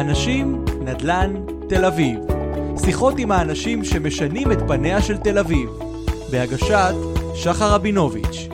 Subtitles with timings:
[0.00, 1.34] אנשים, נדל"ן,
[1.68, 2.18] תל אביב.
[2.84, 5.70] שיחות עם האנשים שמשנים את פניה של תל אביב.
[6.30, 6.94] בהגשת
[7.34, 8.48] שחר רבינוביץ'.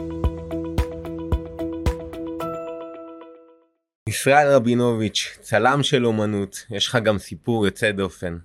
[4.09, 8.39] ישראל רבינוביץ', צלם של אומנות, יש לך גם סיפור יוצא דופן.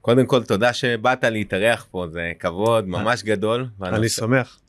[0.00, 3.66] קודם כל תודה שבאת להתארח פה, זה כבוד ממש גדול.
[3.82, 4.60] אני שמח.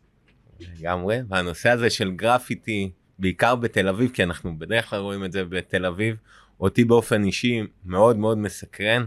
[0.60, 5.46] לגמרי, והנושא הזה של גרפיטי, בעיקר בתל אביב, כי אנחנו בדרך כלל רואים את זה
[5.46, 6.16] בתל אביב,
[6.60, 9.06] אותי באופן אישי מאוד מאוד מסקרן.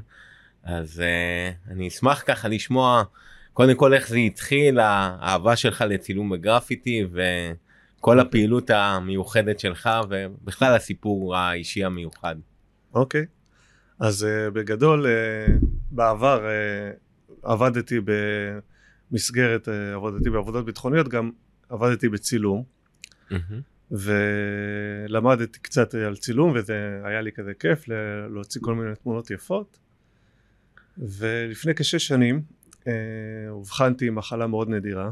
[0.63, 3.03] אז uh, אני אשמח ככה לשמוע
[3.53, 11.37] קודם כל איך זה התחיל, האהבה שלך לצילום בגרפיטי וכל הפעילות המיוחדת שלך ובכלל הסיפור
[11.37, 12.37] האישי המיוחד.
[12.95, 14.05] אוקיי, okay.
[14.07, 18.01] אז uh, בגדול uh, בעבר uh, עבדתי
[19.11, 21.31] במסגרת, uh, עבדתי בעבודות ביטחוניות, גם
[21.69, 22.63] עבדתי בצילום.
[23.31, 23.76] Mm-hmm.
[23.91, 27.89] ולמדתי קצת על צילום וזה היה לי כזה כיף
[28.31, 29.79] להוציא כל מיני תמונות יפות
[30.99, 32.43] ולפני כשש שנים
[32.87, 32.93] אה,
[33.49, 35.11] אובחנתי עם מחלה מאוד נדירה.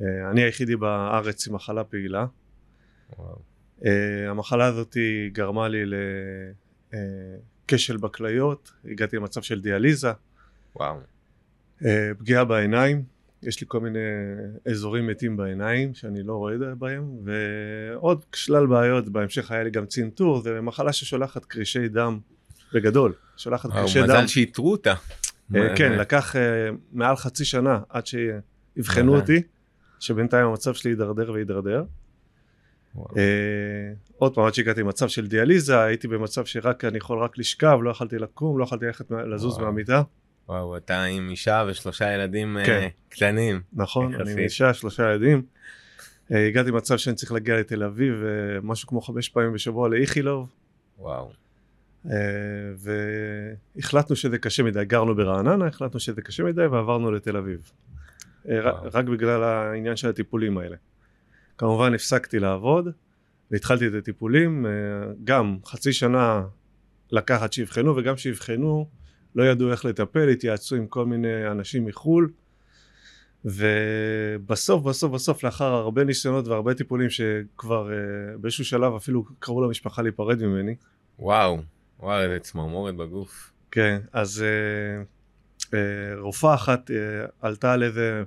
[0.00, 2.26] אה, אני היחידי בארץ עם מחלה פעילה.
[3.18, 3.38] וואו.
[3.84, 4.96] אה, המחלה הזאת
[5.32, 5.82] גרמה לי
[6.92, 10.12] לכשל בכליות, הגעתי למצב של דיאליזה.
[10.76, 11.00] וואו.
[12.18, 13.04] פגיעה בעיניים,
[13.42, 13.98] יש לי כל מיני
[14.70, 20.40] אזורים מתים בעיניים שאני לא רואה בהם, ועוד שלל בעיות, בהמשך היה לי גם צנתור,
[20.40, 22.18] זה מחלה ששולחת קרישי דם
[22.72, 24.04] בגדול, שולחת קרישי דם.
[24.04, 24.94] מזל שאיתרו אותה.
[25.56, 29.42] אה, כן, לקח אה, מעל חצי שנה עד שיבחנו אותי,
[30.00, 31.84] שבינתיים המצב שלי הידרדר והידרדר.
[33.16, 37.78] אה, עוד פעם, עד שהגעתי למצב של דיאליזה, הייתי במצב שרק אני יכול רק לשכב,
[37.82, 40.02] לא יכלתי לקום, לא יכלתי ללכת לזוז מהמיטה.
[40.50, 42.88] וואו, אתה עם אישה ושלושה ילדים כן.
[43.08, 43.60] קטנים.
[43.72, 45.42] נכון, אני עם אישה, שלושה ילדים.
[46.30, 48.14] הגעתי למצב שאני צריך להגיע לתל אביב,
[48.62, 50.48] משהו כמו חמש פעמים בשבוע לאיכילוב.
[50.98, 51.32] וואו.
[52.06, 52.12] אה,
[53.76, 57.70] והחלטנו שזה קשה מדי, גרנו ברעננה, החלטנו שזה קשה מדי ועברנו לתל אביב.
[58.48, 60.76] אה, רק בגלל העניין של הטיפולים האלה.
[61.58, 62.88] כמובן הפסקתי לעבוד
[63.50, 64.70] והתחלתי את הטיפולים, אה,
[65.24, 66.42] גם חצי שנה
[67.10, 68.88] לקחת שיבחנו וגם שיבחנו
[69.34, 72.30] לא ידעו איך לטפל, התייעצו עם כל מיני אנשים מחו"ל
[73.44, 77.90] ובסוף בסוף בסוף לאחר הרבה ניסיונות והרבה טיפולים שכבר
[78.40, 80.74] באיזשהו שלב אפילו קראו למשפחה להיפרד ממני.
[81.18, 81.58] וואו.
[82.00, 83.52] וואי, איזה צמרמורת בגוף.
[83.70, 85.02] כן, אז אה,
[85.74, 86.96] אה, רופאה אחת אה,
[87.40, 88.22] עלתה על איזה,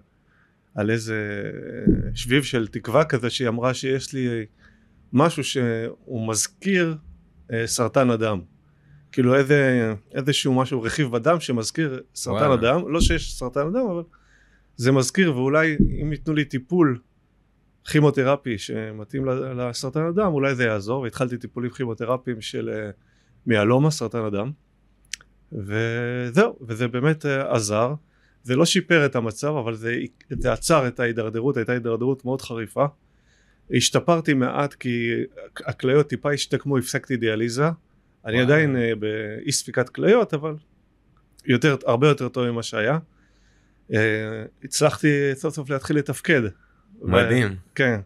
[0.76, 1.44] על איזה
[1.88, 4.46] אה, שביב של תקווה כזה, שהיא אמרה שיש לי
[5.14, 6.98] משהו שהוא מזכיר
[7.54, 8.42] אה, סרטן הדם.
[9.14, 12.54] כאילו איזה, איזשהו משהו, רכיב בדם שמזכיר סרטן וואלה.
[12.54, 14.04] הדם, לא שיש סרטן הדם, אבל
[14.76, 17.00] זה מזכיר, ואולי אם ייתנו לי טיפול
[17.86, 22.70] כימותרפי שמתאים לסרטן הדם, אולי זה יעזור, והתחלתי טיפולים כימותרפיים של...
[22.70, 22.90] אה,
[23.46, 24.52] מיאלומה, סרטן הדם,
[25.52, 27.94] וזהו, וזה באמת אה, עזר.
[28.44, 29.96] זה לא שיפר את המצב, אבל זה,
[30.30, 32.86] זה עצר את ההידרדרות, הייתה הידרדרות מאוד חריפה.
[33.72, 35.10] השתפרתי מעט כי
[35.66, 37.70] הכליות טיפה השתקמו, הפסקתי דיאליזה.
[38.26, 40.56] אני עדיין uh, באי ספיקת כליות, אבל
[41.46, 42.98] יותר, הרבה יותר טוב ממה שהיה.
[43.92, 43.96] Uh,
[44.64, 46.42] הצלחתי סוף סוף להתחיל לתפקד.
[47.02, 47.48] מדהים.
[47.48, 48.00] ו- כן.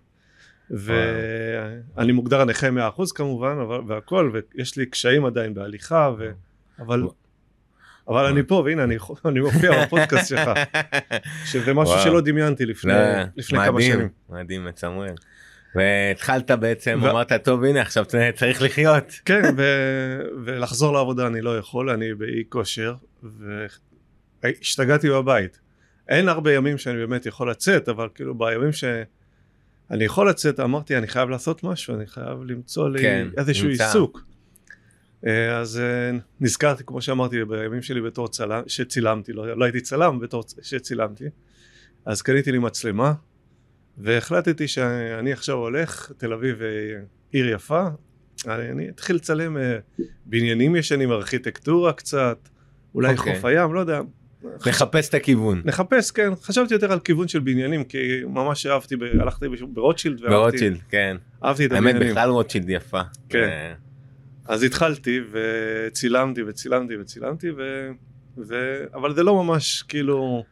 [0.70, 2.68] ואני מוגדר נכה
[2.98, 3.58] 100% כמובן
[3.88, 6.32] והכל ויש לי קשיים עדיין בהליכה ו...
[6.80, 7.04] אבל
[8.08, 10.50] אבל אני פה והנה אני, אני מופיע בפודקאסט שלך
[11.52, 12.04] שזה משהו וואו.
[12.04, 13.00] שלא דמיינתי לפני, לא,
[13.36, 14.10] לפני מדהים, כמה שנים.
[14.30, 15.14] מדהים מצמרר.
[15.78, 17.10] והתחלת בעצם ו...
[17.10, 18.06] אמרת טוב הנה עכשיו
[18.36, 19.04] צריך לחיות.
[19.26, 19.64] כן ו...
[20.46, 22.96] ולחזור לעבודה אני לא יכול אני באי כושר
[24.44, 25.60] והשתגעתי בבית.
[26.10, 28.84] אין הרבה ימים שאני באמת יכול לצאת אבל כאילו בימים ש...
[29.92, 33.86] אני יכול לצאת, אמרתי, אני חייב לעשות משהו, אני חייב למצוא לי כן, איזשהו נמצא.
[33.86, 34.24] עיסוק.
[35.28, 40.20] אה, אז אה, נזכרתי, כמו שאמרתי, בימים שלי בתור צלם, שצילמתי, לא, לא הייתי צלם,
[40.20, 41.24] בתור שצילמתי,
[42.06, 43.14] אז קניתי לי מצלמה,
[43.98, 46.68] והחלטתי שאני עכשיו הולך, תל אביב אה,
[47.32, 47.88] עיר יפה,
[48.48, 49.58] אני אתחיל לצלם
[50.26, 52.50] בניינים ישנים, ארכיטקטורה קצת,
[52.96, 53.18] אולי okay.
[53.18, 53.36] אוקיי.
[53.36, 54.02] חוף הים, לא יודע,
[54.66, 55.62] לחפש את הכיוון.
[55.66, 56.30] לחפש, כן.
[56.42, 60.22] חשבתי יותר על כיוון של בניינים, כי ממש אהבתי, הלכתי ברוטשילד.
[60.22, 61.18] ברוטשילד, כן.
[61.44, 62.02] אהבתי את הבניינים.
[62.02, 63.02] האמת, בכלל רוטשילד יפה.
[63.30, 63.44] כן.
[63.44, 63.74] אה.
[64.46, 67.90] אז התחלתי וצילמתי וצילמתי וצילמתי, ו...
[68.38, 68.84] ו...
[68.94, 70.44] אבל זה לא ממש כאילו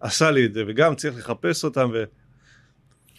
[0.00, 2.04] עשה לי את זה, וגם צריך לחפש אותם, ו...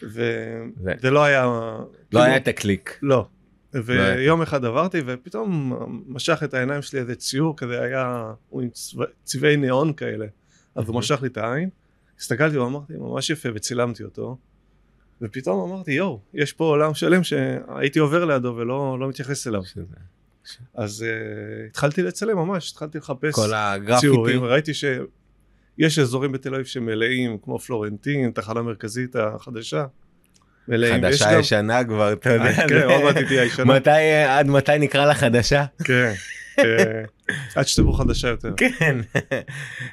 [0.04, 1.44] וזה לא היה...
[1.46, 2.24] לא כאילו...
[2.24, 3.00] היה את הקליק.
[3.02, 3.28] לא.
[3.74, 5.74] ויום אחד עברתי ופתאום
[6.08, 8.70] משך את העיניים שלי איזה ציור כזה היה, הוא עם
[9.24, 10.26] צבעי ניאון כאלה,
[10.76, 11.70] אז הוא משך לי את העין,
[12.20, 14.38] הסתכלתי ואמרתי ממש יפה וצילמתי אותו,
[15.22, 19.62] ופתאום אמרתי יואו, יש פה עולם שלם שהייתי עובר לידו ולא לא מתייחס אליו.
[20.74, 24.00] אז uh, התחלתי לצלם ממש, התחלתי לחפש כל הגרפיטי.
[24.00, 24.72] ציורים, ראיתי
[25.82, 29.86] שיש אזורים בתל אביב שמלאים, כמו פלורנטין, תחנה מרכזית החדשה.
[30.68, 31.06] מלאים.
[31.06, 32.46] חדשה ישנה כבר, אתה יודע.
[32.46, 33.78] אה, כן, עוד מעט היא תהיה ישנה.
[34.28, 35.66] עד מתי נקרא לה חדשה?
[35.84, 36.14] כן.
[36.60, 37.04] אה,
[37.56, 38.54] עד שתבוא חדשה יותר.
[38.58, 38.98] כן.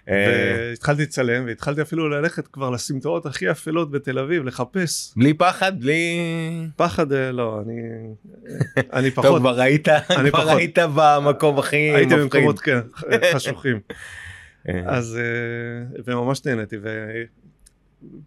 [0.08, 6.19] והתחלתי לצלם והתחלתי אפילו ללכת כבר לסמטאות הכי אפלות בתל אביב לחפש בלי פחד, בלי...
[6.76, 7.82] פחד אה, לא אני
[8.93, 9.43] אני טוב, פחות
[10.11, 10.50] אני כבר.
[10.50, 12.20] היית במקום הכי הייתי מפחיד.
[12.20, 12.79] במקומות כן,
[13.32, 13.81] חשוכים
[14.86, 16.76] אז אה, וממש נהניתי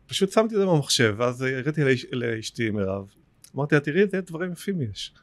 [0.05, 3.05] ופשוט שמתי את זה במחשב ואז הראיתי לאש- לאשתי מירב.
[3.55, 5.13] אמרתי לה תראי איזה דברים יפים יש.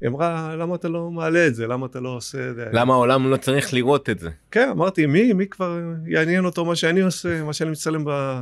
[0.00, 1.66] היא אמרה למה אתה לא מעלה את זה?
[1.66, 2.64] למה אתה לא עושה את זה?
[2.72, 4.30] למה העולם לא צריך לראות את זה?
[4.50, 8.40] כן אמרתי מי מי כבר יעניין אותו מה שאני עושה מה שאני מצלם ב...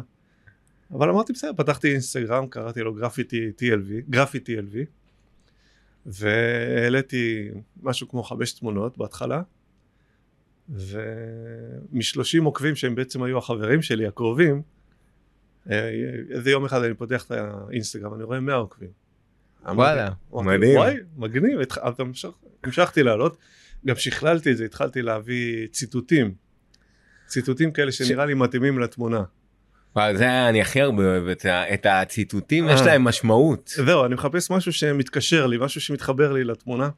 [0.97, 4.77] אבל אמרתי בסדר פתחתי אינסטגרם קראתי לו גרפיטי TLV גרפיטי TLV
[6.07, 7.49] והעליתי
[7.83, 9.43] משהו כמו חמש תמונות בהתחלה
[10.71, 14.63] ומשלושים עוקבים שהם בעצם היו החברים שלי הקרובים
[15.71, 15.91] אה,
[16.31, 18.89] איזה יום אחד אני פותח את האינסטגרם אני רואה 100 עוקבים.
[19.65, 20.77] וואלה, מדהים.
[20.77, 21.95] וואי מגניב אז
[22.65, 23.37] המשכתי לעלות
[23.87, 26.35] גם שכללתי את זה התחלתי להביא ציטוטים
[27.27, 29.23] ציטוטים כאלה שנראה לי מתאימים לתמונה
[29.97, 32.75] וואי, זה אני הכי הרבה אוהב את את הציטוטים, אה.
[32.75, 33.73] יש להם משמעות.
[33.77, 36.91] זהו אני מחפש משהו שמתקשר לי משהו שמתחבר לי לתמונה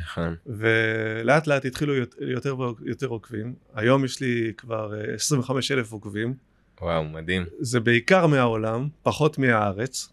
[0.00, 0.34] נכון.
[0.46, 6.34] ולאט לאט התחילו יותר- יותר ויותר עוקבים היום יש לי כבר אה, 25 אלף עוקבים
[6.80, 7.44] וואו, מדהים.
[7.60, 10.08] זה בעיקר מהעולם פחות מהארץ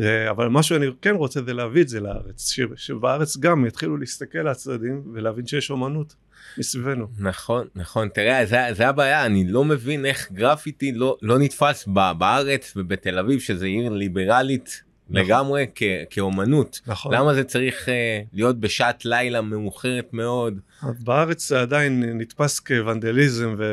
[0.00, 4.38] אה, אבל מה שאני כן רוצה זה להביא את זה לארץ שבארץ גם יתחילו להסתכל
[4.38, 6.14] על הצדדים ולהבין שיש אומנות
[6.58, 8.08] מסביבנו נכון, נכון.
[8.08, 11.86] תראה, זה, זה הבעיה, אני לא מבין איך גרפיטי לא, לא נתפס
[12.18, 15.24] בארץ ובתל אביב, שזה עיר ליברלית נכון.
[15.26, 16.80] לגמרי כ, כאומנות.
[16.86, 17.90] נכון למה זה צריך uh,
[18.32, 20.60] להיות בשעת לילה מאוחרת מאוד?
[20.82, 23.64] בארץ זה עדיין נתפס כוונדליזם ו...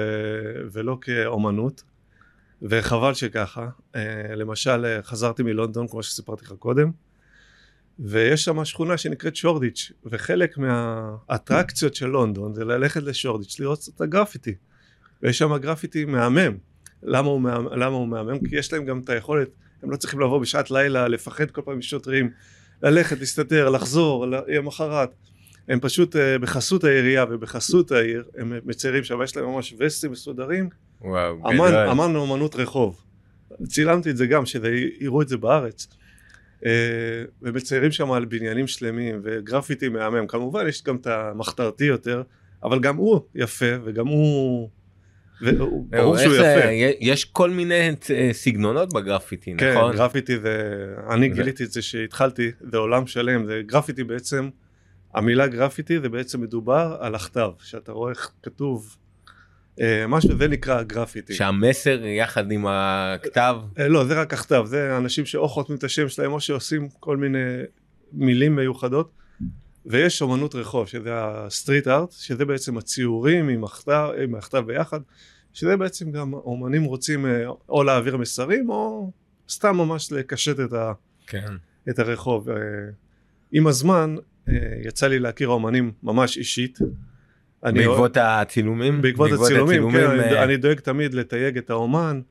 [0.72, 1.84] ולא כאומנות
[2.62, 6.92] וחבל שככה אה, למשל אה, חזרתי מלונדון כמו שסיפרתי לך קודם
[8.00, 14.56] ויש שם שכונה שנקראת שורדיץ' וחלק מהאטרקציות של לונדון זה ללכת לשורדיץ' לראות את הגרפיטי
[15.24, 16.57] ויש שם גרפיטי מהמם
[17.04, 18.39] למה הוא, מהמם, למה הוא מהמם?
[18.50, 19.50] כי יש להם גם את היכולת
[19.83, 22.29] הם לא צריכים לבוא בשעת לילה לפחד כל פעם משוטרים
[22.83, 25.09] ללכת להסתתר לחזור למחרת
[25.68, 30.69] הם פשוט אה, בחסות העירייה ובחסות העיר הם מציירים שם יש להם ממש וסטים מסודרים.
[31.01, 31.88] וואו, אמן, גדול.
[31.88, 33.01] אמן אומנות רחוב.
[33.63, 35.88] צילמתי את זה גם שיראו את זה בארץ.
[36.65, 36.71] אה,
[37.41, 40.27] ומציירים שם על בניינים שלמים וגרפיטי מהמם.
[40.27, 42.24] כמובן יש גם את המחתרתי יותר
[42.63, 44.69] אבל גם הוא יפה וגם הוא
[45.42, 46.68] ברור שהוא יפה
[47.00, 49.95] יש כל מיני אה, סגנונות בגרפיטי, כן, נכון?
[49.95, 54.50] גרפיטי זה, אני גיליתי את זה שהתחלתי, זה עולם שלם, זה גרפיטי בעצם,
[55.13, 58.98] המילה גרפיטי זה בעצם מדובר על הכתב, שאתה רואה איך כתוב
[59.81, 61.34] אה, משהו, זה נקרא גרפיטי.
[61.34, 66.10] שהמסר יחד עם הכתב, אה, לא, זה רק הכתב, זה אנשים שאו חותמים את השם
[66.10, 67.39] שלהם או שעושים כל מיני
[68.13, 69.12] מילים מיוחדות,
[69.89, 75.00] ויש אומנות רחוב, שזה ה street art, שזה בעצם הציורים עם הכתב, עם הכתב ביחד,
[75.54, 79.12] שזה בעצם גם אומנים רוצים אה, או להעביר מסרים או
[79.50, 80.94] סתם ממש לקשט את ה...
[81.28, 81.48] כן.
[81.89, 82.50] את הרחוב.
[82.50, 82.56] אה,
[83.51, 84.16] עם הזמן
[84.50, 84.54] אה,
[84.86, 86.80] יצא לי להכיר אומנים ממש אישית.
[87.63, 89.01] בעקבות הצילומים?
[89.01, 92.22] בעקבות הצילומים, כן, אני- אה, אני דואג תמיד לתייג את האומן,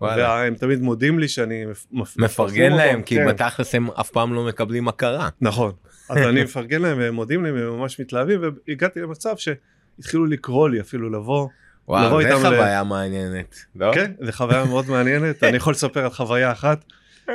[0.00, 0.28] וואלה.
[0.28, 3.28] והם תמיד מודים לי שאני מפ- מפ- מפרגן אותו, להם, כי כן.
[3.28, 5.28] בתכלס הם אף פעם לא מקבלים הכרה.
[5.40, 5.72] נכון.
[6.10, 10.80] אז אני מפרגן להם והם מודים לי והם ממש מתלהבים והגעתי למצב שהתחילו לקרוא לי
[10.80, 11.48] אפילו לבוא.
[11.88, 13.56] וואו, זה איתם ל- חוויה מעניינת.
[13.76, 13.90] לא?
[13.94, 15.44] כן, זו חוויה מאוד מעניינת.
[15.44, 16.84] אני יכול לספר על חוויה אחת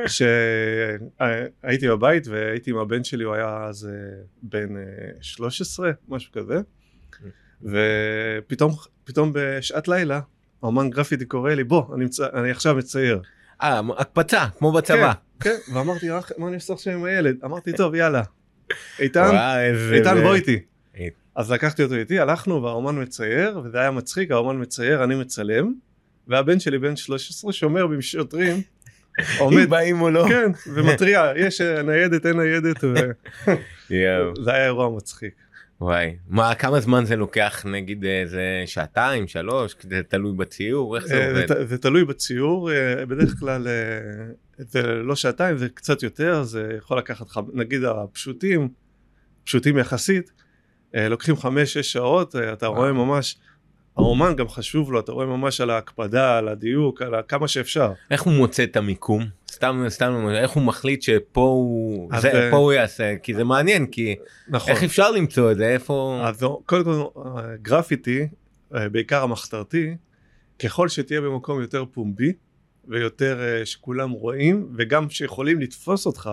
[0.08, 3.92] שהייתי בבית והייתי עם הבן שלי, הוא היה אז אה,
[4.44, 4.82] בן אה,
[5.22, 6.56] 13, משהו כזה.
[7.64, 8.72] ופתאום
[9.04, 10.20] פתאום בשעת לילה
[10.64, 12.20] האומן גרפיטי קורא לי בוא אני, מצ...
[12.20, 13.22] אני עכשיו מצייר.
[13.62, 15.14] אה, הקפצה, כמו בצבא.
[15.40, 17.38] כן, כן, ואמרתי "אח, מה אני עושה עכשיו עם הילד?
[17.46, 18.22] אמרתי טוב יאללה.
[19.00, 19.30] איתן.
[19.94, 20.60] איתן זה- בוא איתי.
[20.98, 25.74] אית- אז לקחתי אותו איתי, הלכנו והאומן מצייר, וזה היה מצחיק, האומן מצייר, אני מצלם,
[26.28, 28.56] והבן שלי בן 13 שומר בשוטרים,
[29.20, 30.26] אם עומד, באים או לא.
[30.30, 32.84] כן, ומתריע, יש ניידת, אין ניידת.
[32.84, 33.12] וזה
[34.54, 35.34] היה אירוע מצחיק.
[35.84, 36.16] וואי.
[36.28, 37.66] מה, כמה זמן זה לוקח?
[37.66, 39.76] נגיד איזה שעתיים, שלוש?
[39.90, 40.96] זה תלוי בציור?
[40.96, 41.48] איך זה אה, עובד?
[41.48, 43.74] זה זה תלוי בציור, אה, בדרך כלל אה,
[44.58, 48.70] זה לא שעתיים, זה קצת יותר, זה יכול לקחת, נגיד הפשוטים,
[49.44, 50.32] פשוטים יחסית,
[50.96, 52.80] אה, לוקחים חמש-שש שעות, אה, אתה וואו.
[52.80, 53.38] רואה ממש
[53.98, 57.92] האומן גם חשוב לו, אתה רואה ממש על ההקפדה, על הדיוק, על כמה שאפשר.
[58.12, 59.26] איך הוא מוצא את המיקום?
[59.52, 63.16] סתם, סתם, איך הוא מחליט שפה הוא, אז, זה, אה, פה הוא יעשה?
[63.24, 64.16] כי זה מעניין, כי
[64.48, 64.72] נכון.
[64.72, 65.68] איך אפשר למצוא את זה?
[65.70, 66.22] איפה...
[66.24, 68.28] אז קודם כל, אה, גרפיטי,
[68.76, 69.96] אה, בעיקר המחתרתי,
[70.60, 72.34] ככל שתהיה במקום יותר פומבי,
[72.88, 76.30] ויותר שכולם רואים, וגם שיכולים לתפוס אותך,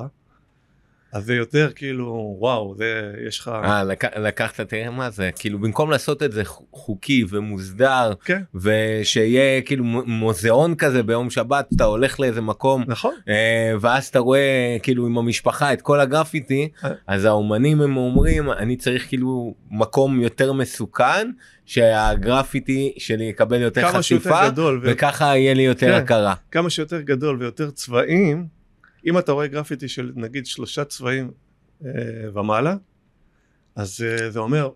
[1.12, 3.48] אז זה יותר כאילו, וואו, זה, יש לך...
[3.48, 9.60] אה, לק- לקחת, תראה מה זה, כאילו במקום לעשות את זה חוקי ומוסדר, כן, ושיהיה
[9.62, 13.14] כאילו מוזיאון כזה ביום שבת, אתה הולך לאיזה מקום, נכון.
[13.28, 14.40] אה, ואז אתה רואה
[14.82, 16.90] כאילו עם המשפחה את כל הגרפיטי, אה.
[17.06, 21.30] אז האומנים הם אומרים, אני צריך כאילו מקום יותר מסוכן,
[21.66, 26.02] שהגרפיטי שלי יקבל יותר חשיפה, גדול, ו- וככה יהיה לי יותר כן.
[26.02, 26.34] הכרה.
[26.50, 28.46] כמה שיותר גדול ויותר צבעים,
[29.06, 31.30] אם אתה רואה גרפיטי של נגיד שלושה צבעים
[31.84, 31.90] אה,
[32.34, 32.76] ומעלה,
[33.76, 34.70] אז אה, זה אומר,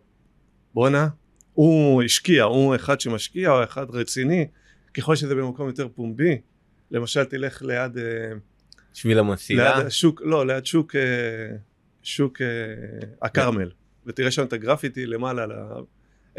[0.75, 1.09] בואנה,
[1.53, 4.47] הוא השקיע, הוא אחד שמשקיע, או אחד רציני,
[4.95, 6.39] ככל שזה במקום יותר פומבי,
[6.91, 8.03] למשל תלך ליד, אה,
[8.95, 9.79] שביל המסילה.
[9.79, 11.01] ליד שוק, לא, ליד שוק, אה,
[12.03, 12.47] שוק אה,
[13.23, 13.71] הכרמל,
[14.07, 15.75] ותראה שם את הגרפיטי למעלה, על ה-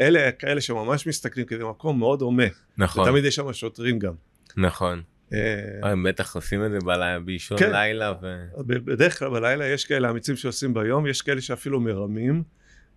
[0.00, 2.44] אלה כאלה שממש מסתכלים, כי זה מקום מאוד הומה,
[2.78, 4.12] נכון, ותמיד יש שם שוטרים גם.
[4.56, 5.02] נכון.
[5.32, 5.38] אה,
[5.84, 7.70] אה, הם בטח עושים את זה בלילה, באישון כן.
[7.72, 8.12] לילה.
[8.22, 8.44] ו...
[8.66, 12.42] בדרך כלל בלילה יש כאלה אמיצים שעושים ביום, יש כאלה שאפילו מרמים.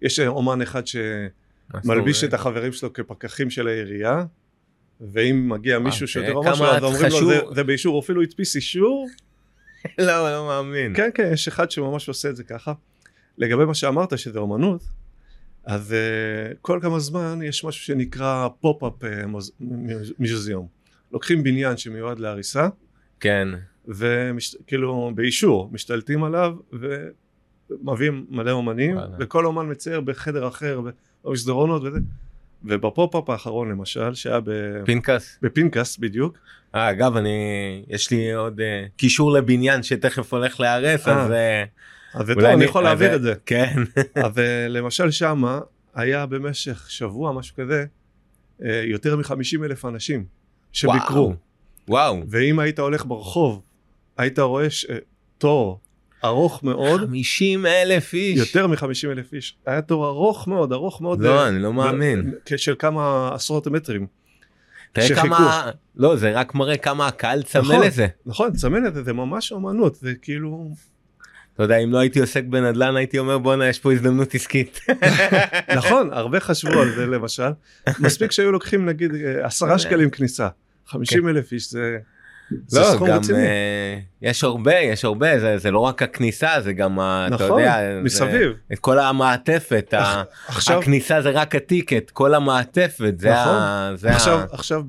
[0.01, 4.25] יש אומן אחד שמלביש את החברים שלו כפקחים של העירייה,
[5.13, 7.27] ואם מגיע מישהו שיותר או משהו, אז אומרים לו.
[7.29, 9.07] "זה- זה באישור, הוא אפילו הדפיס אישור.
[9.97, 10.93] לא, לא מאמין.
[10.95, 12.73] כן, כן, יש אחד שממש עושה את זה ככה.
[13.37, 14.83] לגבי מה שאמרת, שזה אומנות,
[15.65, 15.91] אז
[16.53, 19.03] אה, כל כמה זמן יש משהו שנקרא pop-up
[20.19, 20.67] museum.
[21.11, 22.67] לוקחים בניין שמיועד להריסה,
[23.19, 23.47] כן.
[23.87, 29.15] וכאילו באישור משתלטים עליו ומביאים מלא אומנים וואלה.
[29.19, 30.81] וכל אומן מצייר בחדר אחר
[31.23, 31.99] במסדרונות וזה
[32.63, 35.39] וב pop-up האחרון למשל שהיה ב- פנקס.
[35.41, 36.37] בפנקס בדיוק
[36.75, 41.23] אה, אגב, אני, יש לי עוד אה, קישור לבניין שתכף הולך להיהרס, אה.
[41.23, 41.63] אז אה,
[42.13, 43.75] אז טוב אני יכול להעביר אז, את זה כן.
[44.25, 45.59] אז אה, למשל שמה
[45.95, 47.85] היה במשך שבוע משהו כזה
[48.83, 50.25] יותר מ-50 אלף אנשים
[50.73, 51.33] שביקרו וואו.
[51.87, 52.23] וואו.
[52.29, 53.61] ואם היית הולך ברחוב
[54.17, 54.85] היית רואה ש-
[55.37, 55.79] תור
[56.25, 58.39] ארוך מאוד 50 אלף איש.
[58.39, 59.57] יותר מ-50 אלף איש.
[59.65, 61.21] היה תור ארוך מאוד, ארוך מאוד.
[61.21, 62.33] לא, אה, אני לא מאמין.
[62.57, 64.07] של כמה עשרות מטרים.
[64.91, 65.21] תראה שחיכו.
[65.27, 67.85] כמה, לא, זה רק מראה כמה הקהל צמא נכון.
[67.87, 68.07] לזה.
[68.25, 70.69] נכון, צמא לזה, זה ממש אומנות, זה כאילו...
[71.59, 74.79] אתה יודע, אם לא הייתי עוסק בנדל"ן, הייתי אומר, בואנה, יש פה הזדמנות עסקית.
[75.77, 77.49] נכון, הרבה חשבו על זה למשל.
[77.99, 80.47] מספיק שהיו לוקחים נגיד אה, עשרה שקלים כניסה.
[80.87, 81.97] 50 אלף איש זה...
[82.67, 83.37] זה לא, סכום גם רציני.
[83.39, 87.59] אה, יש הרבה, יש הרבה, זה, זה לא רק הכניסה, זה גם, ה- אתה נכון,
[87.61, 88.51] יודע, זה- מסביב.
[88.73, 93.55] את כל המעטפת, ה- עכשיו, הכניסה זה רק ה ticket, כל המעטפת, זה נכון.
[93.55, 93.91] ה...
[93.95, 94.45] זה עכשיו, ה...
[94.51, 94.81] עכשיו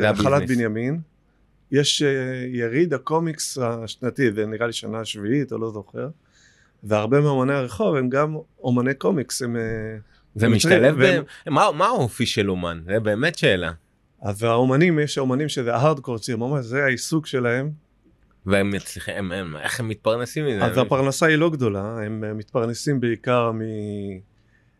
[0.00, 0.50] זה ה business.
[0.50, 0.98] בנימין,
[1.74, 2.08] יש אה,
[2.52, 6.08] יריד הקומיקס השנתי, זה נראה לי שנה שביעית או לא זוכר,
[6.84, 9.56] והרבה מאמני הרחוב הם גם אומני קומיקס, הם...
[9.56, 9.62] אה,
[10.34, 11.24] זה משתלב והם-.
[11.46, 12.80] מה, מה האופי של אומן?
[12.86, 13.72] זה באמת שאלה.
[14.22, 17.70] אז האומנים, יש האומנים שזה ההארדקור ציר, ממש זה העיסוק שלהם,
[18.46, 20.64] והם מצליחים, הם, הם, איך הם מתפרנסים מזה?
[20.64, 23.50] אז הפרנסה היא לא גדולה, הם אה, מתפרנסים בעיקר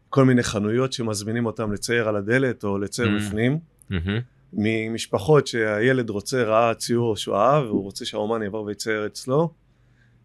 [0.09, 3.21] מכל מיני חנויות שמזמינים אותם לצייר על הדלת או לצייר Mm.
[3.21, 3.59] בפנים,
[3.91, 4.21] מהמם.
[4.57, 9.53] ממשפחות שהילד רוצה, ראה ציור שהוא אהב, והוא רוצה שהאומן יבוא ויצייר אצלו,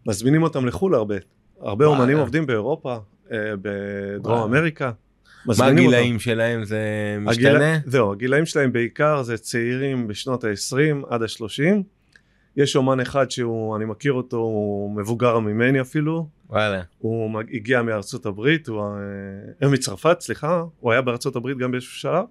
[0.06, 1.14] מזמינים אותם לחו"ל הרבה.
[1.60, 2.00] הרבה וואלה.
[2.00, 2.96] אומנים עובדים באירופה,
[3.32, 4.44] אה, בדרום וואלה.
[4.44, 4.90] אמריקה.
[5.44, 5.96] מה מזמינים אותם.
[5.96, 6.80] הגילאים שלהם זה
[7.26, 7.52] הגיל...
[7.52, 7.78] משתנה?
[7.86, 11.82] זהו, הגילאים שלהם בעיקר זה צעירים בשנות ה-20 עד ה-30.
[12.56, 16.82] יש אומן אחד שהוא, אני מכיר אותו, הוא מבוגר ממני אפילו, וואלה.
[16.98, 18.82] הוא הגיע מארצות הברית, הוא
[19.62, 22.24] אה, מצרפת, סליחה, הוא היה בארצות הברית גם באיזשהו שלב,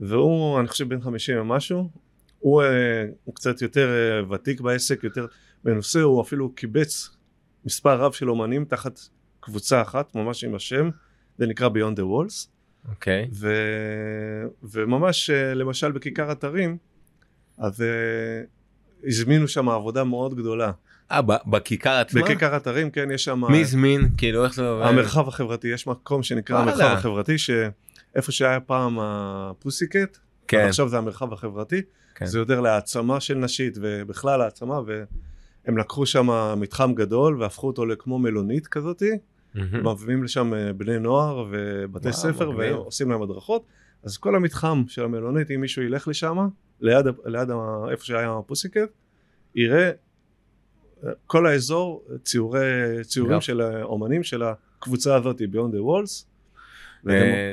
[0.00, 1.90] והוא, אני חושב, בן 50 ומשהו,
[2.38, 5.26] הוא, אה, הוא קצת יותר אה, ותיק בעסק, יותר
[5.64, 7.16] מנוסה, הוא אפילו קיבץ
[7.64, 9.00] מספר רב של אומנים תחת
[9.40, 10.90] קבוצה אחת, ממש עם השם,
[11.38, 12.48] זה נקרא Beyond the Walls,
[12.88, 13.28] אוקיי.
[13.32, 13.54] ו...
[14.62, 16.76] וממש אה, למשל בכיכר אתרים,
[17.58, 17.84] אז
[19.06, 20.72] הזמינו שם עבודה מאוד גדולה.
[21.10, 22.22] אה, בכיכר עצמה?
[22.22, 23.42] בכיכר אתרים, כן, יש שם...
[23.50, 24.08] מי הזמין?
[24.16, 24.86] כאילו, איך זה עובד?
[24.86, 26.58] המרחב החברתי, יש מקום שנקרא.
[26.58, 27.38] המרחב החברתי,
[28.14, 30.18] שאיפה שהיה פעם הפוסיקט,
[30.48, 31.82] כן, עכשיו זה המרחב החברתי,
[32.14, 32.26] כן.
[32.26, 36.28] זה יותר להעצמה של נשית ובכלל העצמה, והם לקחו שם
[36.60, 39.10] מתחם גדול והפכו אותו לכמו מלונית כזאתי,
[39.54, 39.88] מהמם.
[39.88, 42.72] מביאים לשם אה, בני נוער ובתי וואו, ספר מגניב.
[42.76, 43.64] ועושים להם הדרכות,
[44.02, 46.36] אז כל המתחם של המלונית, אם מישהו ילך לשם,
[46.80, 48.80] ליד, ליד ה- איפה שהיה הפוסיקט,
[49.54, 49.90] יראה
[51.04, 52.60] אה, כל האזור ציורי,
[53.02, 53.46] ציורים יופי.
[53.46, 56.33] של האומנים של הקבוצה הזאת, Walls, וזה אה,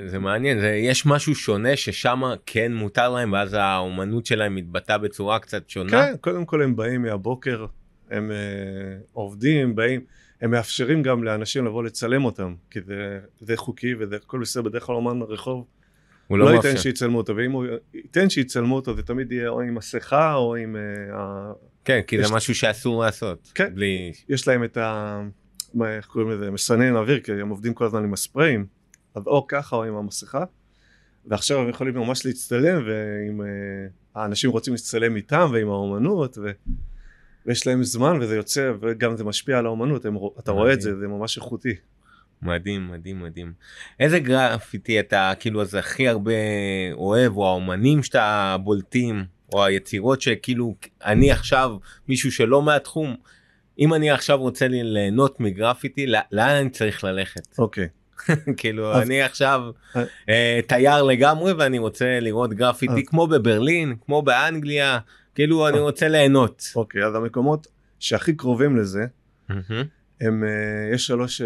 [0.05, 5.39] זה מעניין זה יש משהו שונה ששם כן מותר להם ואז האומנות שלהם מתבטא בצורה
[5.39, 5.91] קצת שונה.
[5.91, 7.65] כן, קודם כל הם באים מהבוקר,
[8.11, 10.01] הם uh, עובדים, באים,
[10.41, 14.83] הם מאפשרים גם לאנשים לבוא לצלם אותם, כי זה, זה חוקי וזה הכל בסדר, בדרך
[14.83, 15.65] כלל אומן רחוב
[16.27, 16.55] הוא לא, לא.
[16.55, 20.55] ייתן שיצלמו אותו, ואם הוא ייתן שיצלמו אותו זה תמיד יהיה או עם מסכה או
[20.55, 20.75] עם...
[21.11, 21.17] Uh.
[21.85, 23.51] כן כי יש- זה משהו שאסור לעשות.
[23.55, 23.75] כן.
[23.75, 25.21] בלי יש להם את ה...
[25.73, 26.51] מה, איך קוראים לזה?
[26.51, 28.65] מסנן אוויר, כי הם עובדים כל הזמן עם הספריים,
[29.15, 30.43] אז או ככה או עם המסכה,
[31.25, 33.45] ועכשיו הם יכולים ממש להצטלם, ואם uh,
[34.15, 36.51] האנשים רוצים להצטלם איתם ועם האומנות, ו...
[37.45, 40.17] ויש להם זמן וזה יוצא, וגם זה משפיע על האומנות, הם...
[40.39, 41.75] אתה רואה את זה, זה ממש איכותי.
[42.41, 43.53] מדהים מדהים מדהים.
[43.99, 46.31] איזה גרפיטי אתה כאילו אז הכי הרבה
[46.93, 51.77] אוהב או האומנים שאתה בולטים או היצירות שכאילו אני עכשיו
[52.07, 53.15] מישהו שלא מהתחום.
[53.79, 57.87] אם אני עכשיו רוצה לי ליהנות מגרפיטי לא- לאן אני צריך ללכת אוקיי.
[58.57, 59.61] כאילו אז- אני עכשיו
[59.95, 60.03] אה.
[60.29, 64.99] אה, תייר לגמרי ואני רוצה לראות גרפיטי אז- כמו בברלין כמו באנגליה
[65.35, 65.81] כאילו אני אה.
[65.81, 66.63] רוצה ליהנות.
[66.75, 67.67] אוקיי, אז המקומות
[67.99, 69.05] שהכי קרובים לזה.
[70.21, 71.45] הם, uh, יש שלוש, uh,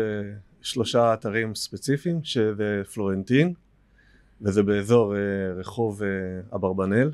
[0.62, 3.54] שלושה אתרים ספציפיים, שזה פלורנטין,
[4.42, 5.18] וזה באזור uh,
[5.60, 7.12] רחוב uh, אברבנאל.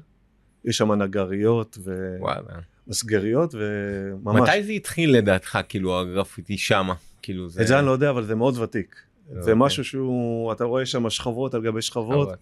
[0.65, 1.77] יש שם נגריות
[2.20, 2.41] וואלה.
[2.88, 4.41] ומסגריות, וממש.
[4.41, 7.62] מתי זה התחיל לדעתך כאילו הגרפיטי שמה כאילו זה.
[7.62, 8.96] את זה אני לא יודע, אבל זה מאוד ותיק.
[9.30, 9.54] לא, זה אוקיי.
[9.66, 12.38] משהו שהוא, אתה רואה שם שכבות על גבי שכבות, אבל-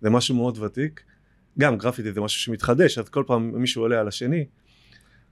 [0.00, 1.02] זה משהו מאוד ותיק.
[1.58, 4.44] גם גרפיטי זה משהו שמתחדש, אז כל פעם מישהו עולה על השני.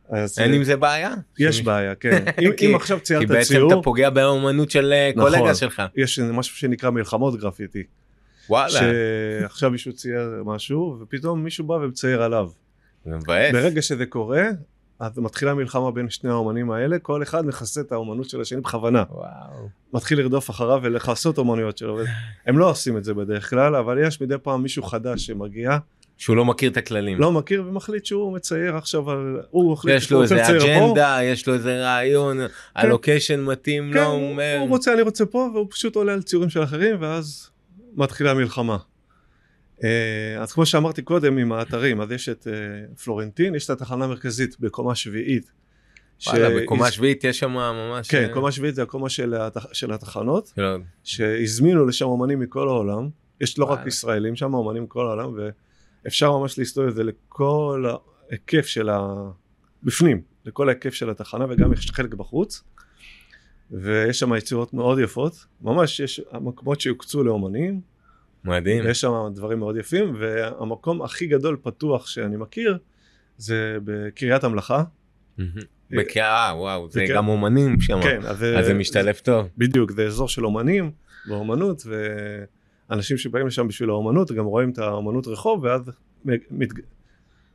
[0.08, 1.14] אז אין עם זה בעיה?
[1.38, 2.24] יש שמי- בעיה, כן.
[2.46, 5.30] אם, כי- אם עכשיו כי ציירת בעצם ציור, אתה פוגע באמנות של אה, נכון.
[5.32, 5.82] קולגה שלך.
[5.96, 7.82] יש משהו שנקרא מלחמות גרפיטי.
[8.48, 8.70] וואלה.
[9.40, 12.50] שעכשיו מישהו צייר משהו, ופתאום מישהו בא ומצייר עליו.
[13.04, 13.52] זה מבאס.
[13.52, 14.42] ברגע שזה קורה,
[14.98, 19.04] אז מתחילה מלחמה בין שני האומנים האלה, כל אחד מכסה את האומנות של השני בכוונה.
[19.10, 19.68] וואו.
[19.92, 21.98] מתחיל לרדוף אחריו ולכסות אומנויות שלו.
[22.46, 25.78] הם לא עושים את זה בדרך כלל, אבל יש מדי פעם מישהו חדש שמגיע,
[26.18, 27.20] שהוא לא מכיר את הכללים.
[27.20, 29.40] לא מכיר ומחליט שהוא מצייר עכשיו על...
[29.50, 30.86] הוא מחליט יש שהוא לו רוצה איזה לצייר פה.
[30.86, 32.38] אג'נדה, יש לו איזה רעיון,
[32.74, 34.56] הלוקיישן מתאים כן, לו, הוא הוא אומר.
[34.60, 37.50] הוא רוצה, אני רוצה פה, והוא פשוט עולה על ציורים של אחרים, ואז
[37.96, 38.76] מתחילה המלחמה.
[39.84, 44.04] אה, אז כמו שאמרתי קודם עם האתרים, אז יש את אה, פלורנטין, יש את התחנה
[44.04, 45.52] המרכזית בקומה שביעית.
[46.26, 48.10] וואלה, בקומה שביעית יש שם ממש...
[48.10, 49.66] כן, אה, קומה שביעית זה הקומה של, התח...
[49.72, 53.08] של התחנות, לא, שהזמינו לשם אומנים מכל העולם,
[53.40, 53.86] יש לא רק.
[53.86, 55.38] ישראלים שם, אומנים מכל העולם,
[56.04, 57.84] ואפשר ממש להסתובב את זה לכל
[58.30, 59.14] ההיקף של ה...
[59.82, 62.62] בפנים, לכל ההיקף של התחנה, וגם יש חלק בחוץ,
[63.70, 67.80] ויש שם יצירות מאוד יפות, ממש יש מקומות שיוקצו לאומנים,
[68.44, 68.84] מדהים.
[68.84, 72.78] ויש שם דברים מאוד יפים, והמקום הכי גדול פתוח שאני מכיר,
[73.36, 74.84] זה בקריית המלאכה.
[75.38, 75.50] מהמם.
[75.90, 77.04] בקעה, וואו, זה.
[77.14, 78.02] גם אומנים שם.
[78.02, 79.48] כן, אז אז זה משתלב טוב.
[79.58, 80.90] בדיוק, זה אזור של אומנים
[81.28, 81.82] ואומנות,
[82.90, 85.82] ואנשים שבאים לשם בשביל האומנות גם רואים את האומנות רחוב, ואז
[86.24, 86.70] מת...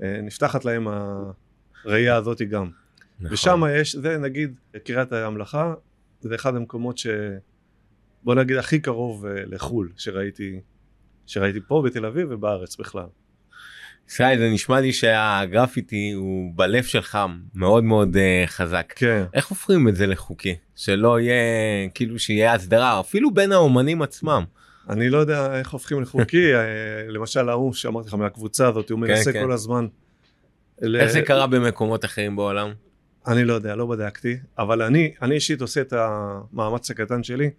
[0.04, 0.88] אה, נפתחת להם
[1.86, 2.70] הראייה הזאת גם.
[3.20, 3.34] נכון.
[3.34, 5.74] ושם יש, זה נגיד קריית המלאכה,
[6.22, 7.08] זה אחד המקומות ש...
[8.24, 10.60] בוא נגיד הכי קרוב אה, לחו"ל שראיתי,
[11.30, 13.06] שראיתי פה בתל אביב ובארץ בכלל.
[14.10, 17.18] ישראל, זה נשמע לי שהגרפיטי הוא בלב שלך
[17.56, 18.94] מאוד מאוד אה, חזק.
[18.96, 19.24] כן.
[19.34, 20.56] איך הופכים את זה לחוקי?
[20.76, 24.44] שלא יהיה, כאילו שיהיה הסדרה, אפילו בין האומנים עצמם.
[24.90, 26.62] אני לא יודע איך הופכים לחוקי, אה,
[27.08, 29.44] למשל ההוא שאמרתי לך מהקבוצה הזאת, הוא מנסה כן.
[29.44, 29.88] כל הזמן.
[30.96, 32.72] איך זה קרה במקומות אחרים בעולם?
[33.28, 37.50] אני לא יודע, לא בדקתי, אבל אני, אני אישית עושה את המאמץ הקטן שלי.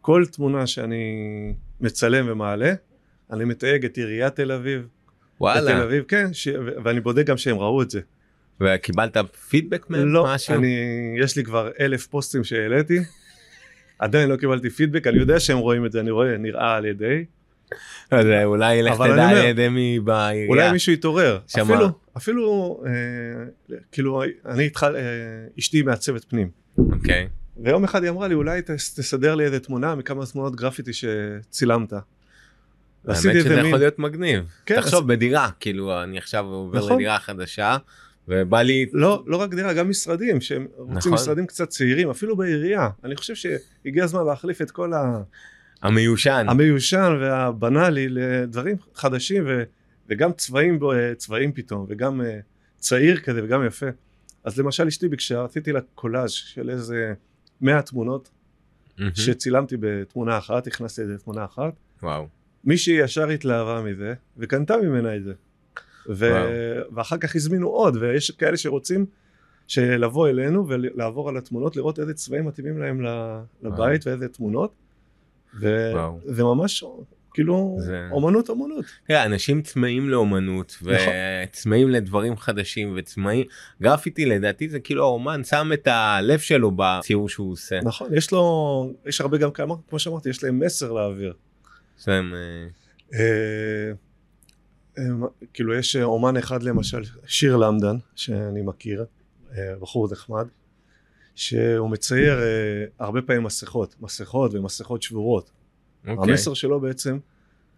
[0.00, 1.04] כל תמונה שאני
[1.80, 2.72] מצלם ומעלה,
[3.32, 4.80] אני מתייג את עיריית תל אביב.
[4.80, 4.88] בתל
[5.40, 5.82] וואלה.
[5.82, 6.48] אביב, כן, ש...
[6.48, 8.00] ו- ואני בודק גם שהם ראו את זה.
[8.60, 9.16] וקיבלת
[9.48, 10.08] פידבק מהם?
[10.08, 10.54] לא, משהו?
[10.54, 10.76] אני,
[11.20, 12.98] יש לי כבר אלף פוסטים שהעליתי,
[13.98, 17.24] עדיין לא קיבלתי פידבק, אני יודע שהם רואים את זה, אני רואה, נראה על ידי.
[18.10, 20.48] אז אה, אולי לך תדע על ידי מי בעירייה.
[20.48, 21.38] אולי מישהו יתעורר.
[21.46, 21.62] שמה?
[21.62, 22.92] אפילו, אפילו, אה,
[23.92, 25.00] כאילו, אני איתך, אה,
[25.58, 26.50] אשתי מעצבת פנים.
[26.78, 27.28] אוקיי.
[27.64, 31.92] ויום אחד היא אמרה לי אולי תס- תסדר לי איזה תמונה מכמה תמונות גרפיטי שצילמת.
[33.04, 34.44] ועשיתי האמת איזה שזה מין- יכול להיות מגניב.
[34.66, 36.92] כן, תחשוב בדירה, כאילו אני עכשיו עובר נכון.
[36.92, 37.76] לדירה חדשה,
[38.28, 38.86] ובא לי...
[38.92, 41.12] לא, לא רק דירה, גם משרדים, שהם רוצים נכון.
[41.12, 42.88] משרדים קצת צעירים, אפילו בעירייה.
[43.04, 45.22] אני חושב שהגיע הזמן להחליף את כל ה...
[45.82, 46.46] המיושן.
[46.48, 49.62] המיושן והבנאלי לדברים חדשים ו...
[50.08, 52.38] וגם צבעים, בו- צבעים פתאום, וגם אה,
[52.76, 53.86] צעיר כזה וגם יפה.
[54.44, 57.12] אז למשל אשתי ביקשה, עשיתי לה קולאז' של איזה
[57.60, 58.30] 100 תמונות
[58.98, 59.10] מהמם.
[59.14, 61.72] שצילמתי בתמונה אחת, הכנסתי את זה לתמונה אחת.
[62.02, 62.28] וואו.
[62.64, 65.32] מישהי ישר התלהבה מזה, וקנתה ממנה את זה.
[66.08, 66.30] ו...
[66.30, 66.94] וואו.
[66.94, 69.06] ואחר כך הזמינו עוד, ויש כאלה שרוצים
[69.78, 73.00] לבוא אלינו ולעבור על התמונות, לראות איזה צבעים מתאימים להם
[73.62, 74.72] לבית ואיזה תמונות.
[75.60, 76.20] וואו.
[76.26, 76.84] וזה ממש
[77.34, 78.84] כאילו זה- אומנות אומנות.
[79.06, 80.92] תראה, אנשים צמאים לאומנות נכון.
[81.46, 83.46] וצמאים לדברים חדשים וצמאים
[83.82, 87.80] גרפיטי לדעתי זה כאילו האומן שם את הלב שלו בציור שהוא עושה.
[87.84, 91.34] נכון, יש לו, יש הרבה גם כמה, כמו שאמרתי, יש להם מסר להעביר.
[92.02, 92.68] יש להם, אה,
[93.18, 93.92] אה,
[94.98, 99.04] אה, כאילו יש אומן אחד למשל, שיר למדן, שאני מכיר,
[99.80, 100.46] בחור נחמד,
[101.34, 102.38] שהוא מצייר
[102.98, 105.50] הרבה פעמים מסכות, מסכות ומסכות שבורות.
[106.08, 106.32] אוקיי.
[106.32, 107.18] המסר שלו בעצם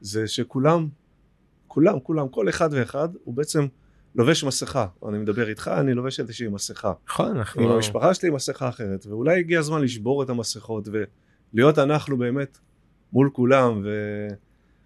[0.00, 0.88] זה שכולם,
[1.68, 3.66] כולם, כולם, כל אחד ואחד, הוא בעצם
[4.14, 4.86] לובש מסכה.
[5.08, 6.92] אני מדבר איתך, אני לובש איזושהי מסכה.
[7.08, 10.88] נכון אנחנו עם המשפחה שלי מסכה אחרת, ואולי הגיע הזמן לשבור את המסכות
[11.52, 12.58] ולהיות אנחנו באמת
[13.14, 13.88] מול כולם ו...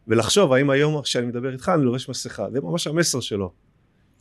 [0.09, 3.53] ולחשוב האם היום שאני מדבר איתך אני לובש מסכה, זה ממש המסר שלו.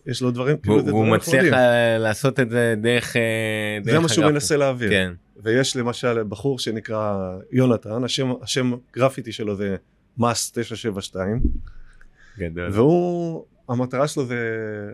[0.06, 1.54] יש לו דברים, כאילו זה והוא דברים מצליח.
[1.54, 3.22] אה, לעשות את זה דרך אה,
[3.84, 4.26] זה דרך מה שהוא.
[4.26, 4.90] מנסה להעביר.
[4.90, 5.14] כן.
[5.44, 9.76] ויש למשל בחור שנקרא יונתן, השם, השם גרפיטי שלו זה
[10.18, 11.40] מס 972,
[12.40, 12.70] גדול.
[12.72, 14.38] והוא, המטרה שלו זה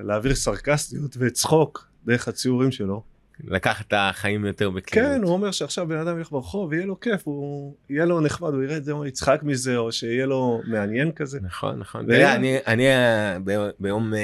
[0.03, 3.03] להעביר סרקסטיות וצחוק דרך הציורים שלו.
[3.43, 5.11] לקחת את החיים יותר בקלילות.
[5.11, 8.53] כן, הוא אומר שעכשיו בן אדם ילך ברחוב ויהיה לו כיף, הוא יהיה לו נחמד,
[8.53, 11.39] הוא יראה את זה, הוא יצחק מזה, או שיהיה לו מעניין כזה.
[11.41, 12.05] נכון נכון.
[12.05, 14.19] ו- תראה, אני אני אה, ב- ביום אה,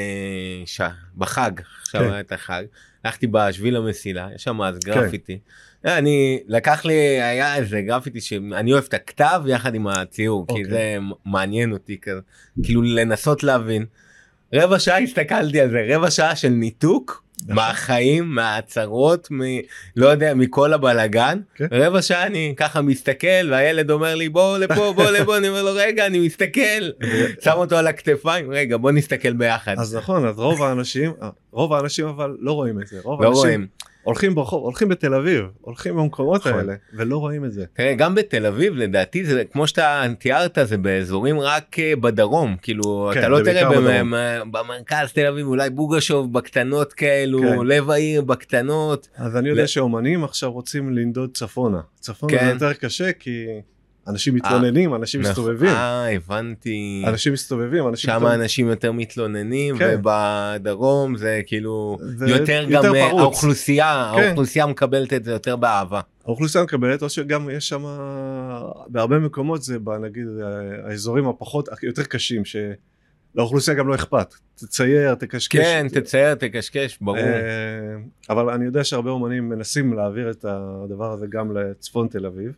[0.66, 0.82] ש-
[1.18, 2.12] בחג עכשיו כן.
[2.12, 2.64] היה את החג
[3.04, 4.92] הלכתי בשביל המסילה יש שם אז כן.
[4.92, 5.40] גרפיטי.
[5.86, 10.66] אני לקח לי היה איזה גרפיטי שאני אוהב את הכתב יחד עם הציור כי אוקיי.
[10.66, 12.20] זה מעניין אותי כזה
[12.64, 13.86] כאילו לנסות להבין.
[14.54, 17.24] רבע שעה הסתכלתי על זה רבע שעה של ניתוק.
[17.50, 19.42] מהחיים מההצהרות מ...
[19.96, 21.40] לא יודע מכל הבלגן?
[21.56, 21.66] כן.
[21.72, 25.38] רבע שעה אני ככה מסתכל והילד אומר לי בוא לפה בוא לפה.
[25.38, 26.90] אני אומר לו רגע אני מסתכל.
[27.44, 29.76] שם אותו על הכתפיים רגע בוא נסתכל ביחד.
[29.78, 31.14] אז נכון, אז רוב האנשים,
[31.52, 33.00] רוב האנשים אבל לא רואים את זה.
[33.04, 33.68] רוב לא האנשים רואים
[34.04, 36.54] הולכים ברחוב, הולכים בתל אביב, הולכים במקומות נכון.
[36.60, 37.66] האלה, ולא רואים את זה.
[37.74, 43.12] תראה גם בתל אביב לדעתי זה כמו שאתה תיארת זה באזורים רק אה, בדרום כאילו
[43.14, 44.52] כן, אתה לא תראה במ- בדרום.
[44.52, 47.68] במרכז תל אביב אולי בוגשוב בקטנות כאלו כן.
[47.68, 51.80] לב העיר בקטנות אז אני יודע ל- שאומנים עכשיו רוצים לנדוד צפונה.
[52.00, 52.46] צפונה כן.
[52.46, 53.46] זה יותר קשה כי
[54.08, 55.32] אנשים מתלוננים, אנשים נכון.
[55.32, 55.70] מסתובבים.
[55.70, 58.10] אה הבנתי אנשים מסתובבים, אנשים...
[58.10, 60.00] שם אנשים יותר מתלוננים כן.
[60.00, 63.22] ובדרום זה כאילו זה יותר יותר גם אה, פרוץ.
[63.22, 64.24] האוכלוסייה כן.
[64.24, 66.02] האוכלוסייה מקבלת את זה יותר באהבה.
[66.26, 67.84] האוכלוסייה מקבלת, או שגם יש שם,
[68.88, 70.28] בהרבה מקומות זה, נגיד,
[70.84, 74.34] האזורים הפחות, יותר קשים, שלאוכלוסייה גם לא אכפת.
[74.56, 75.58] תצייר, תקשקש.
[75.58, 77.18] כן תצייר תקשקש ברור.
[77.18, 77.96] אה,
[78.30, 82.52] אבל אני יודע שהרבה אומנים מנסים להעביר את הדבר הזה גם לצפון תל אביב.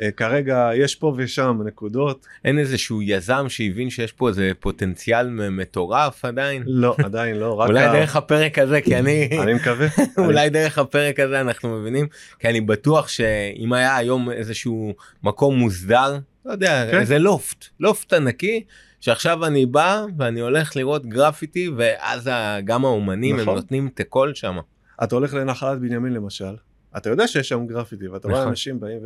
[0.00, 6.24] אה, כרגע יש פה ושם נקודות, אין איזשהו יזם שהבין שיש פה איזה פוטנציאל מטורף
[6.24, 6.62] עדיין.
[6.66, 9.86] לא, עדיין לא, רק אולי ה- דרך הפרק הזה כי אני אני מקווה.
[10.26, 12.06] אולי דרך הפרק הזה אנחנו מבינים
[12.38, 16.98] כי אני בטוח שאם היה היום איזשהו מקום מוסדר לא יודע כן.
[16.98, 18.64] איזה לופט לופט ענקי
[19.00, 22.30] שעכשיו אני בא ואני הולך לראות גרפיטי ואז
[22.64, 23.54] גם האומנים הם נכון.
[23.54, 24.56] נותנים את הקול שם.
[25.02, 26.54] אתה הולך לנחלת בנימין למשל,
[26.96, 28.48] אתה יודע שיש שם גרפיטי, ואתה רואה נכון.
[28.48, 28.98] אנשים באים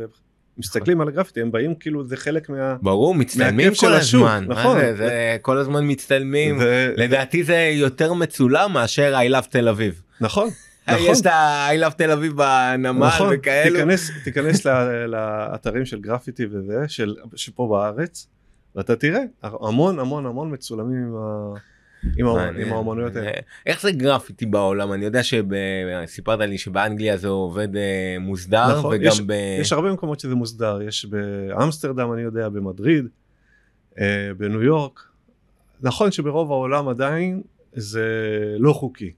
[0.57, 2.75] ומסתכלים על הגרפיטי, הם באים כאילו זה חלק מה...
[2.81, 4.79] ברור מצטלמים כל השוק, הזמן נכון.
[4.79, 10.01] זה, זה כל הזמן מצטלמים ו- לדעתי זה יותר מצולם מאשר I love תל אביב.
[10.21, 10.49] נכון,
[10.87, 11.01] נכון.
[11.07, 13.75] יש את ה-I love תל אביב בנמל נכון, וכאלו.
[13.75, 18.27] תיכנס, תיכנס ל- לאתרים של גרפיטי וזה, של, שפה בארץ,
[18.75, 21.53] ואתה תראה, המון המון המון מצולמים עם, ה,
[22.17, 22.27] עם,
[22.73, 23.31] האומנויות האלה.
[23.65, 29.11] איך זה גרפיטי בעולם אני יודע שסיפרת לי שבאנגליה זה עובד אה, מוסדר נכון, וגם
[29.11, 29.31] יש- ב...
[29.61, 33.05] יש הרבה מקומות שזה מוסדר, יש באמסטרדם אני יודע, במדריד,
[33.99, 34.99] אה, בניו יורק.
[35.81, 37.41] נכון שברוב העולם עדיין
[37.73, 38.05] זה
[38.59, 39.11] לא חוקי,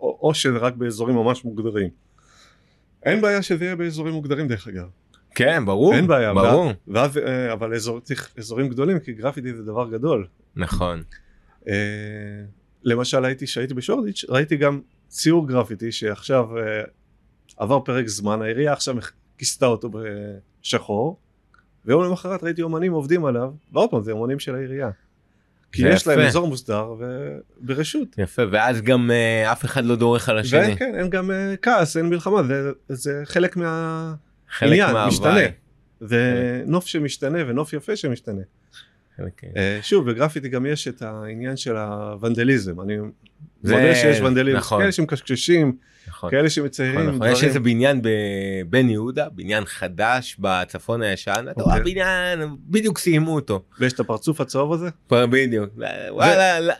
[0.00, 1.88] או, או שזה רק באזורים ממש מוגדרים.
[3.02, 4.86] אין בעיה שזה יהיה באזורים מוגדרים דרך אגב.
[5.34, 9.62] כן ברור אין בעיה, ברור ואז, אה, אבל אזור, צריך אזורים גדולים כי גרפיטי זה
[9.62, 10.26] דבר גדול.
[10.56, 11.02] נכון
[12.84, 16.82] למשל הייתי שהייתי בשורדיץ' ראיתי גם ציור גרפיטי שעכשיו אה,
[17.56, 18.96] עבר פרק זמן העירייה עכשיו
[19.38, 19.90] כיסתה אותו
[20.62, 21.18] בשחור
[21.84, 24.90] ויום למחרת ראיתי אומנים עובדים עליו ועוד פעם זה אומנים של העירייה.
[25.72, 26.28] כי יש להם יפה.
[26.28, 28.08] אזור מוסדר וברשות.
[28.18, 31.54] יפה ואז גם אה, אף אחד לא דורך על השני ואין כן, אין גם אה,
[31.62, 34.96] כעס אין מלחמה זה, זה חלק מהעניין.
[35.08, 35.40] משתנה.
[36.00, 38.42] זה נוף שמשתנה ונוף יפה שמשתנה.
[39.16, 42.80] חלק, אה, שוב בגרפיטי גם יש את העניין של הוונדליזם.
[42.80, 42.96] אני
[43.64, 44.80] מודה שיש ונדליזם נכון.
[44.80, 45.76] כאלה שמקשקשים
[46.08, 46.30] נכון.
[46.30, 47.18] כאלה שמציירים נכון, נכון.
[47.18, 47.32] דברים.
[47.32, 51.46] יש איזה בניין בבן יהודה בניין חדש בצפון הישן.
[51.50, 51.92] אתה רואה אוקיי.
[51.92, 53.62] בניין בדיוק סיימו אותו.
[53.80, 54.88] ויש את הפרצוף הצהוב הזה?
[55.10, 55.70] בדיוק.
[56.10, 56.74] וואלה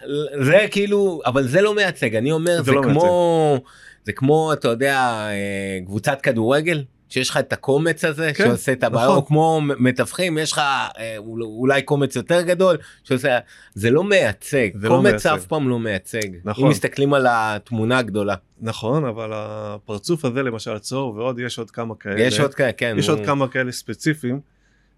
[0.45, 2.17] זה כאילו אבל זה לא מייצג.
[2.17, 3.61] אני אומר זה זה לא כמו
[4.05, 4.99] זה כמו אתה יודע
[5.31, 9.17] אה, קבוצת כדורגל שיש לך את הקומץ הזה כן, שעושה את הבעיה, נכון.
[9.17, 13.39] או כמו מתווכים, יש לך אה, אול- אולי קומץ יותר גדול, שעושה,
[13.75, 15.31] זה לא מייצג, זה לא קומץ מייצג.
[15.35, 16.29] אף פעם לא מייצג.
[16.45, 16.65] נכון.
[16.65, 21.95] אם מסתכלים על התמונה הגדולה, נכון, אבל הפרצוף הזה למשל הצהוב ועוד יש עוד כמה
[21.95, 22.21] כאלה.
[22.21, 22.95] יש עוד כן.
[22.99, 24.41] יש הוא- עוד כמה כאלה ספציפיים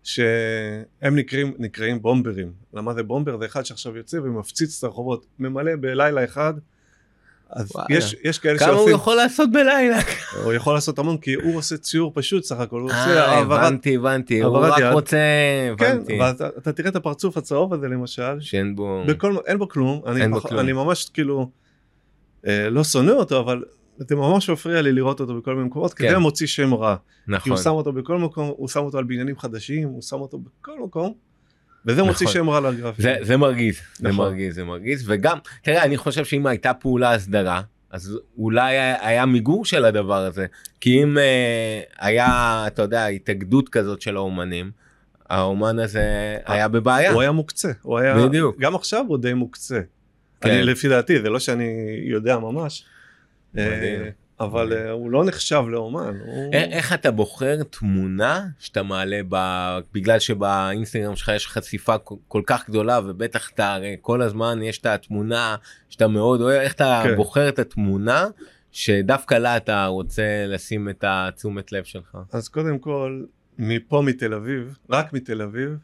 [0.02, 2.52] שהם נקראים, נקראים בומברים.
[2.74, 3.38] למה זה בומבר?
[3.38, 6.55] זה אחד שעכשיו יוצא ומפציץ את הרחובות, ממלא בלילה אחד.
[7.50, 7.87] אז וואלה.
[7.90, 9.98] יש, יש כאלה כמה הוא שעושים, יכול לעשות בלילה?
[10.44, 13.59] הוא יכול לעשות המון כי הוא עושה ציור פשוט סך הכל, הוא עושה אה, העברת,
[13.66, 14.92] הבנתי, הבנתי, הוא רק יד.
[14.92, 15.16] רוצה,
[15.78, 19.68] כן, הבנתי, ואתה אתה תראה את הפרצוף הצהוב הזה למשל, שאין בו, בכל, אין בו
[19.68, 20.61] כלום, אני, אין בו פח- כלום.
[20.61, 21.50] אני ממש כאילו
[22.46, 23.62] אה, לא שונא אותו, אבל
[23.98, 26.11] זה ממש מפריע לי לראות אותו בכל מיני מקומות, כי כן.
[26.11, 26.96] זה מוציא שם רע.
[26.96, 30.16] כי נכון, הוא שם אותו בכל מקום, הוא שם אותו על בניינים חדשים, הוא שם
[30.16, 31.14] אותו בכל מקום,
[31.87, 32.35] וזה מוציא נכון.
[32.35, 33.03] שם רע לגרפי.
[33.03, 34.27] זה, זה מרגיז, זה נכון.
[34.27, 39.27] מרגיז, זה מרגיז, וגם, תראה, אני חושב שאם הייתה פעולה הסדרה, אז אולי היה, היה
[39.27, 40.46] מיגור של הדבר הזה,
[40.81, 44.70] כי אם אה, היה, אתה יודע, התאגדות כזאת של האומנים,
[45.31, 47.12] האומן הזה היה בבעיה.
[47.12, 48.59] הוא היה מוקצה, הוא היה, בדיוק.
[48.59, 49.81] גם עכשיו הוא די מוקצה.
[50.40, 50.51] כן.
[50.51, 51.70] אני, לפי דעתי, זה לא שאני
[52.05, 52.85] יודע ממש,
[53.55, 54.01] מדהים.
[54.40, 56.14] אבל אה, הוא לא נחשב לאומן.
[56.27, 59.37] הוא- איך אתה בוחר תמונה שאתה מעלה ב...
[59.94, 64.87] בגלל שבאינסטגרם שלך יש חשיפה כל- כך גדולה ובטח אתה הרי כל הזמן יש את
[64.87, 65.57] התמונה
[65.88, 67.16] שאתה מאוד אוהב איך אתה כן.
[67.16, 68.27] בוחר את התמונה
[68.72, 72.18] שדווקא לה אתה רוצה לשים את התשומת לב שלך.
[72.33, 73.25] אז קודם כל,
[73.59, 75.77] מפה מתל אביב, רק מתל אביב,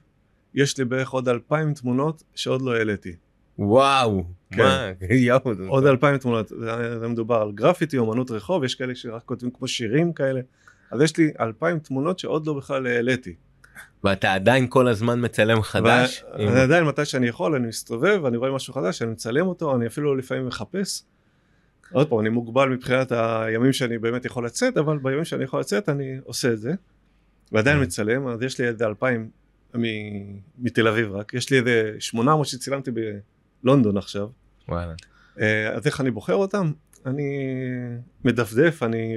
[0.54, 3.12] יש לי בערך עוד אלפיים תמונות שעוד לא העליתי.
[3.58, 4.24] וואו.
[4.50, 4.62] כן.
[4.62, 4.90] מה?
[5.10, 5.40] יואו.
[5.68, 6.48] עוד אלפיים תמונות,
[7.00, 10.40] זה מדובר על גרפיטי, אומנות רחוב, יש כאלה שרק כותבים כמו שירים כאלה,
[10.90, 13.34] אז יש לי אלפיים תמונות שעוד לא בכלל העליתי.
[14.04, 16.24] ואתה עדיין כל הזמן מצלם חדש.
[16.38, 19.76] עם- ואני עדיין מתי שאני יכול, אני מסתובב, ואני רואה משהו חדש, אני מצלם אותו,
[19.76, 21.02] אני אפילו לפעמים מחפש.
[21.92, 25.88] עוד פעם, אני מוגבל מבחינת הימים שאני באמת יכול לצאת, אבל בימים שאני יכול לצאת
[25.88, 26.72] אני עושה את זה.
[27.52, 27.82] ועדיין כן.
[27.82, 29.28] מצלם, אז יש לי איזה אלפיים
[30.58, 32.90] מתל אביב רק, יש לי איזה 800 שצילמתי
[33.64, 34.28] בלונדון עכשיו.
[34.68, 34.94] וואלה.
[35.40, 36.72] אה, אז איך אני בוחר אותם?
[37.06, 37.46] אני
[38.24, 39.16] מדפדף, אני,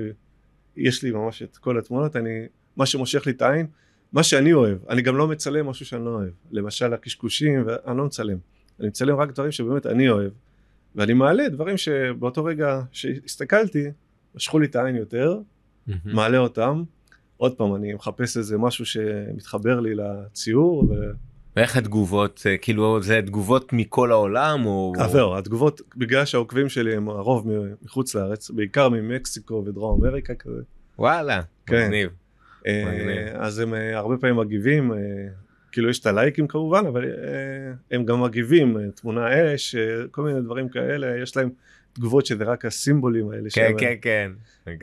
[0.76, 2.46] יש לי ממש את כל התמונות, אני,
[2.78, 3.68] מה שמושך לי את העין,
[4.14, 8.06] מה שאני אוהב, אני גם לא מצלם משהו שאני לא אוהב, למשל הקשקושים, ואני לא
[8.06, 8.38] מצלם,
[8.80, 10.32] אני מצלם רק דברים שבאמת אני אוהב,
[10.96, 13.86] ואני מעלה דברים שבאותו רגע שהסתכלתי,
[14.36, 15.40] משכו לי את העין יותר,
[16.06, 16.84] מעלה אותם,
[17.38, 20.94] עוד פעם אני מחפש איזה משהו שמתחבר לי לציור, ו...
[21.56, 26.96] ואיך התגובות אה, כאילו זה תגובות מכל העולם או אז זהו, התגובות, בגלל שהעוקבים שלי
[26.96, 27.48] הם הרוב
[27.82, 30.62] מחוץ לארץ, בעיקר ממקסיקו ודרום אמריקה כזה,
[31.00, 31.42] וואלה.
[31.66, 31.86] כן.
[31.86, 32.10] מגניב.
[32.68, 33.32] אה.
[33.34, 34.98] אז הם אה, הרבה פעמים מגיבים, אה,
[35.76, 37.10] כאילו יש את הלייקים כמובן, אבל אה,
[37.92, 41.50] הם גם מגיבים, אה, תמונה אש, אה, כל מיני דברים כאלה, יש להם
[41.94, 43.44] תגובות שזה רק הסימבולים האלה.
[43.44, 44.32] כן שהם, כן כן.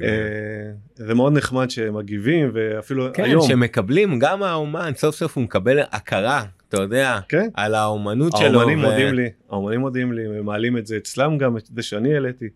[0.02, 5.44] אה, זה מאוד נחמד שהם מגיבים, ואפילו כן, היום, שמקבלים גם האומן סוף סוף הוא
[5.44, 8.60] מקבל הכרה אתה יודע כן, על האומנות שלו.
[8.60, 11.82] האומנים ו- מודים לי, האומנים מודים לי, הם מעלים את זה אצלם גם, את זה
[11.82, 12.48] שאני העליתי.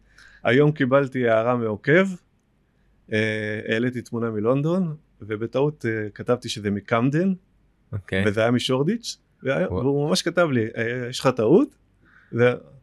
[0.45, 2.07] היום קיבלתי הערה מעוקב,
[3.13, 7.33] אה, העליתי תמונה מלונדון, ובטעות אה, כתבתי שזה מקמדן,
[7.93, 8.25] אוקיי.
[8.27, 9.73] וזה היה משורדיץ', וואו.
[9.73, 11.77] והוא ממש כתב לי, "אה, יש לך טעות?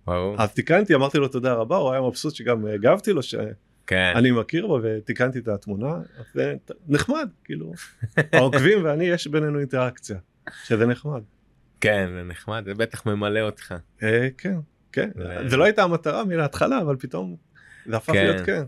[0.08, 0.36] ברור.
[0.41, 3.52] אז תיקנתי, אמרתי לו תודה רבה, הוא היה מבסוט שגם הגבתי לו שאני
[3.88, 4.13] כן.
[4.39, 6.56] מכיר בו ותיקנתי את התמונה, אז זה
[6.88, 7.74] נחמד, כאילו,
[8.34, 10.17] העוקבים ואני יש בינינו אינטראקציה,
[10.63, 11.21] שזה נחמד.
[11.82, 13.75] כן זה נחמד זה בטח ממלא אותך.
[14.03, 14.56] אה, כן,
[14.91, 17.36] כן, ו- זה לא הייתה המטרה מההתחלה, אבל פתאום
[17.86, 18.25] זה הפך כן.
[18.25, 18.63] להיות כן.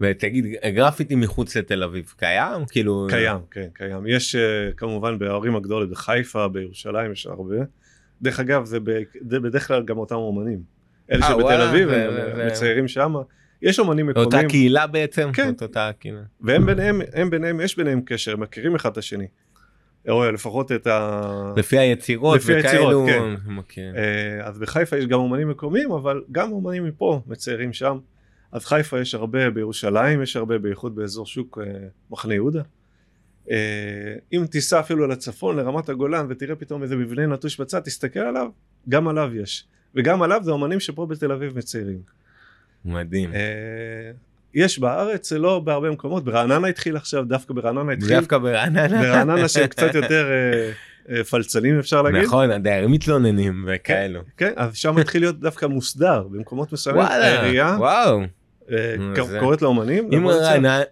[0.00, 4.06] ותגיד גרפיטי מחוץ לתל אביב קיים כאילו קיים, כן, קיים.
[4.06, 7.56] יש אה, כמובן בערים הגדולות, בחיפה, בירושלים יש הרבה.
[8.22, 10.62] דרך אגב, זה בדרך כלל גם אותם אומנים.
[11.12, 13.14] אלה אה, שבתל אביב, ו- הם ו- מציירים שם.
[13.62, 15.52] יש אומנים אותה מקומיים, קהילה בעצם כן.
[15.62, 16.20] אותה קהילה.
[16.40, 19.26] והם ביניהם, הם ביניהם, יש ביניהם קשר, הם מכירים אחד את השני.
[20.08, 21.52] או לפחות את ה...
[21.56, 23.06] לפי היצירות לפי וכאלו.
[23.06, 23.22] היצירות, כן.
[23.46, 23.96] אני מכיר.
[23.96, 27.98] אה, אז בחיפה יש גם אומנים מקומיים, אבל גם אומנים מפה מציירים שם.
[28.52, 32.62] אז חיפה יש הרבה, בירושלים יש הרבה, בייחוד באזור שוק אה, מחנה יהודה.
[33.50, 33.56] אה,
[34.32, 38.50] אם תיסע אפילו לצפון, לרמת הגולן, ותראה פתאום איזה מבנה נטוש בצד, תסתכל עליו,
[38.88, 39.66] גם עליו יש.
[39.94, 41.98] וגם עליו זה אומנים שפה בתל אביב מציירים.
[42.84, 43.30] מדהים.
[44.54, 49.02] יש בארץ, זה לא בהרבה מקומות, ברעננה התחיל עכשיו, דווקא ברעננה התחיל, דווקא ברעננה.
[49.02, 50.70] ברעננה שהם קצת יותר אה,
[51.16, 52.22] אה, פלצנים אפשר להגיד.
[52.22, 54.20] נכון הדיירים מתלוננים וכאלו.
[54.36, 57.02] כן, אז שם התחיל להיות דווקא מוסדר, במקומות מסוימים.
[57.02, 58.20] העירייה וואו.
[58.72, 58.96] אה,
[59.40, 60.08] קוראת לאומנים.
[60.12, 60.28] אם.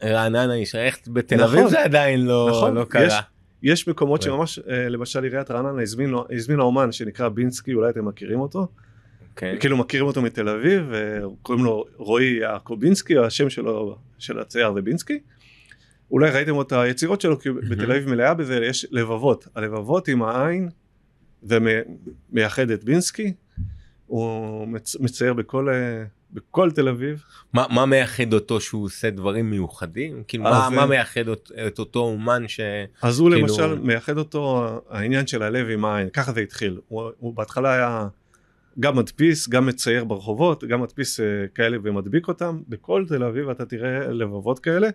[0.02, 1.58] רעננה- איך בתל נכון.
[1.58, 3.20] אביב זה עדיין לא נכון, לא קרה.
[3.62, 4.30] יש מקומות כן.
[4.30, 5.82] שממש, למשל עיריית רעננה
[6.30, 8.66] הזמינה אומן שנקרא בינסקי, אולי אתם מכירים אותו,
[9.36, 9.56] כן.
[9.60, 14.82] כאילו מכירים אותו מתל אביב, אה, קוראים לו רועי יעקובינסקי, השם שלו, של הצייר זה
[14.82, 15.18] בינסקי.
[16.10, 19.48] אולי ראיתם את היצירות שלו, כי בתל אביב מלאה בזה, יש לבבות.
[19.54, 20.68] הלבבות עם העין,
[21.42, 23.32] ומייחד את בינסקי,
[24.06, 27.22] הוא מצ, מצייר בכל, אה, בכל תל אביב.
[27.52, 30.22] מה, מה מייחד אותו שהוא עושה דברים מיוחדים?
[30.28, 32.60] כאילו, מה, מה מייחד את, את אותו אומן ש...
[33.02, 33.46] אז הוא כאילו...
[33.46, 36.80] למשל מייחד אותו העניין של הלב עם העין, ככה זה התחיל.
[36.88, 38.08] הוא, הוא בהתחלה היה
[38.80, 41.22] גם מדפיס, גם מצייר ברחובות, גם מדפיס uh,
[41.54, 42.62] כאלה ומדביק אותם.
[42.68, 44.88] בכל תל אביב אתה תראה לבבות כאלה.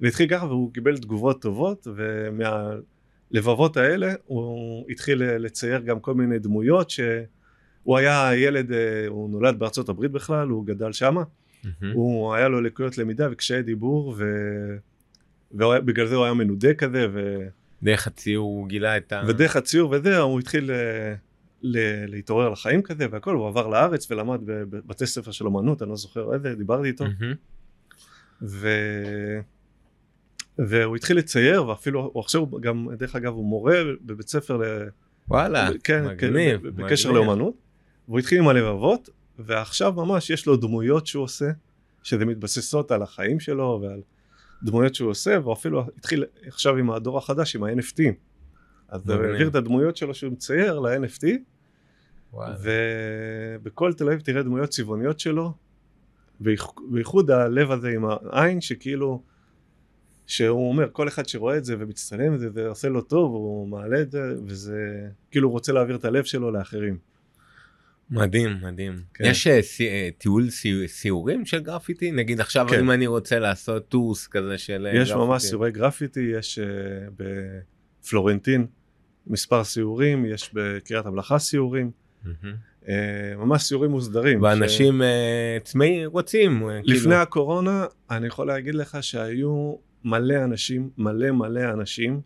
[0.00, 6.90] והתחיל ככה והוא קיבל תגובות טובות, ומהלבבות האלה הוא התחיל לצייר גם כל מיני דמויות
[6.90, 7.00] ש...
[7.84, 11.68] הוא היה ילד, אה, הוא נולד בארצות הברית בכלל, הוא גדל שמה, mm-hmm.
[11.92, 14.24] הוא היה לו לקויות למידה וקשיי דיבור, ו...
[15.52, 17.46] ובגלל זה הוא היה מנודה כזה, ו...
[17.82, 19.22] דרך הציור הוא גילה את ה...
[19.28, 21.14] ודרך הציור וזה, הוא התחיל אה,
[21.64, 22.06] ל...
[22.06, 26.34] להתעורר לחיים כזה והכל, הוא עבר לארץ ולמד בבתי ספר של אמנות, אני לא זוכר
[26.34, 27.04] איזה, דיברתי איתו.
[27.04, 27.36] Mm-hmm.
[28.42, 28.68] ו...
[30.58, 34.62] והוא התחיל לצייר, ואפילו, הוא עכשיו גם, דרך אגב, הוא מורה בבית ספר ל...
[35.28, 36.60] וואלה, כן, מגניב.
[36.62, 37.24] כן, בקשר מגניב.
[37.24, 37.54] לאומנות.
[38.08, 41.50] והוא התחיל עם הלבבות, ועכשיו ממש יש לו דמויות שהוא עושה,
[42.02, 44.00] שזה מתבססות על החיים שלו ועל
[44.62, 48.02] דמויות שהוא עושה, והוא אפילו התחיל עכשיו עם הדור החדש, עם ה-NFT.
[48.88, 51.26] אז הוא העביר את הדמויות שלו שהוא מצייר ל-NFT,
[52.62, 55.54] ובכל תל אביב תראה דמויות צבעוניות שלו,
[56.90, 59.22] בייחוד הלב הזה עם העין, שכאילו,
[60.26, 63.68] שהוא אומר, כל אחד שרואה את זה ומצטלם את זה, זה עושה לו טוב, הוא
[63.68, 66.98] מעלה את זה, וזה, כאילו הוא רוצה להעביר את הלב שלו לאחרים.
[68.10, 69.24] מדהים מדהים כן.
[69.24, 69.84] יש uh,
[70.18, 70.48] טיול
[70.86, 72.78] סיורים של גרפיטי נגיד עכשיו כן.
[72.78, 75.26] אם אני רוצה לעשות tours כזה של יש גרפיטי.
[75.26, 77.24] ממש סיורי גרפיטי יש uh,
[78.02, 78.66] בפלורנטין
[79.26, 81.90] מספר סיורים יש בקריית המלאכה סיורים.
[82.24, 82.84] Mm-hmm.
[82.84, 82.86] Uh,
[83.38, 84.42] ממש סיורים מוסדרים.
[84.42, 85.02] ואנשים
[85.64, 86.06] צמאים ש...
[86.06, 86.68] uh, רוצים.
[86.82, 87.14] לפני כאילו...
[87.14, 92.20] הקורונה אני יכול להגיד לך שהיו מלא אנשים מלא מלא אנשים.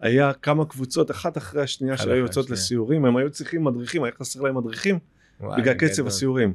[0.00, 4.40] היה כמה קבוצות אחת אחרי השנייה שהיו יוצאות לסיורים הם היו צריכים מדריכים היה חסר
[4.40, 4.98] להם מדריכים
[5.40, 6.52] בגלל קצב הסיורים.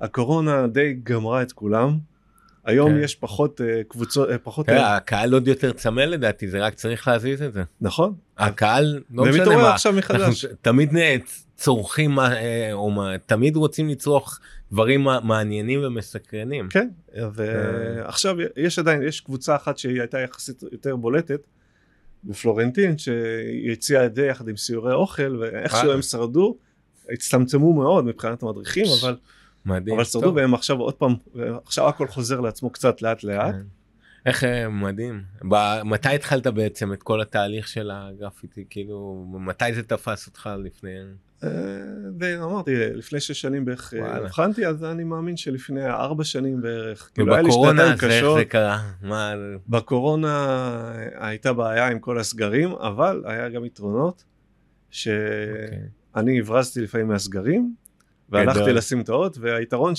[0.00, 1.98] הקורונה די גמרה את כולם.
[2.68, 3.02] היום כן.
[3.02, 4.66] יש פחות uh, קבוצות, uh, פחות...
[4.66, 4.76] כן.
[4.76, 7.62] הקהל עוד יותר צמא לדעתי, זה רק צריך להזיז את זה.
[7.80, 8.14] נכון.
[8.38, 10.46] הקהל, לא משנה מה, ומתעורר עכשיו מחדש.
[10.62, 10.92] תמיד
[11.56, 12.18] צורכים,
[12.72, 12.92] או
[13.26, 14.38] תמיד רוצים לצרוך
[14.72, 16.68] דברים מעניינים ומסקרנים.
[16.68, 16.88] כן,
[17.32, 21.40] ועכשיו יש עדיין, יש קבוצה אחת שהיא הייתה יחסית יותר בולטת,
[22.24, 26.56] בפלורנטין, שהיא הציעה את זה יחד עם סיורי אוכל, ואיכשהו הם שרדו.
[27.10, 29.16] הצטמצמו מאוד מבחינת המדריכים אבל
[29.68, 31.14] מדהים אבל שרדו והם עכשיו עוד פעם
[31.64, 33.54] עכשיו הכל חוזר לעצמו קצת לאט לאט.
[33.54, 33.62] כן.
[34.26, 35.22] איך אה, מדהים
[35.84, 40.90] מתי התחלת בעצם את כל התהליך של הגרפיטי כאילו מתי זה תפס אותך לפני.
[41.44, 41.50] אה,
[42.94, 47.10] לפני שש שנים בערך אה, הבחנתי אז אני מאמין שלפני ארבע שנים בערך.
[47.14, 48.80] כאילו בקורונה זה איך זה קרה?
[49.68, 54.24] בקורונה הייתה בעיה עם כל הסגרים אבל היה גם יתרונות.
[54.88, 55.80] אוקיי.
[56.16, 57.74] אני הברזתי לפעמים מהסגרים,
[58.28, 59.94] והלכתי לשים את האות, והיתרון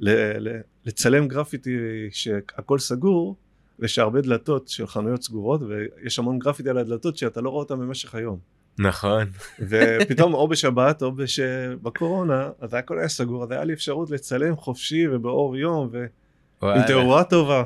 [0.00, 1.76] שלצלם גרפיטי
[2.10, 3.36] שהכל סגור,
[3.78, 8.14] ושהרבה דלתות של חנויות סגורות, ויש המון גרפיטי על הדלתות שאתה לא רואה אותם במשך
[8.14, 8.38] היום.
[8.78, 9.24] נכון.
[9.68, 11.40] ופתאום או בשבת או בש...
[11.82, 15.90] בקורונה, אז הכל היה סגור, אז היה לי אפשרות לצלם חופשי ובאור יום,
[16.62, 17.62] ועם תאורה טובה.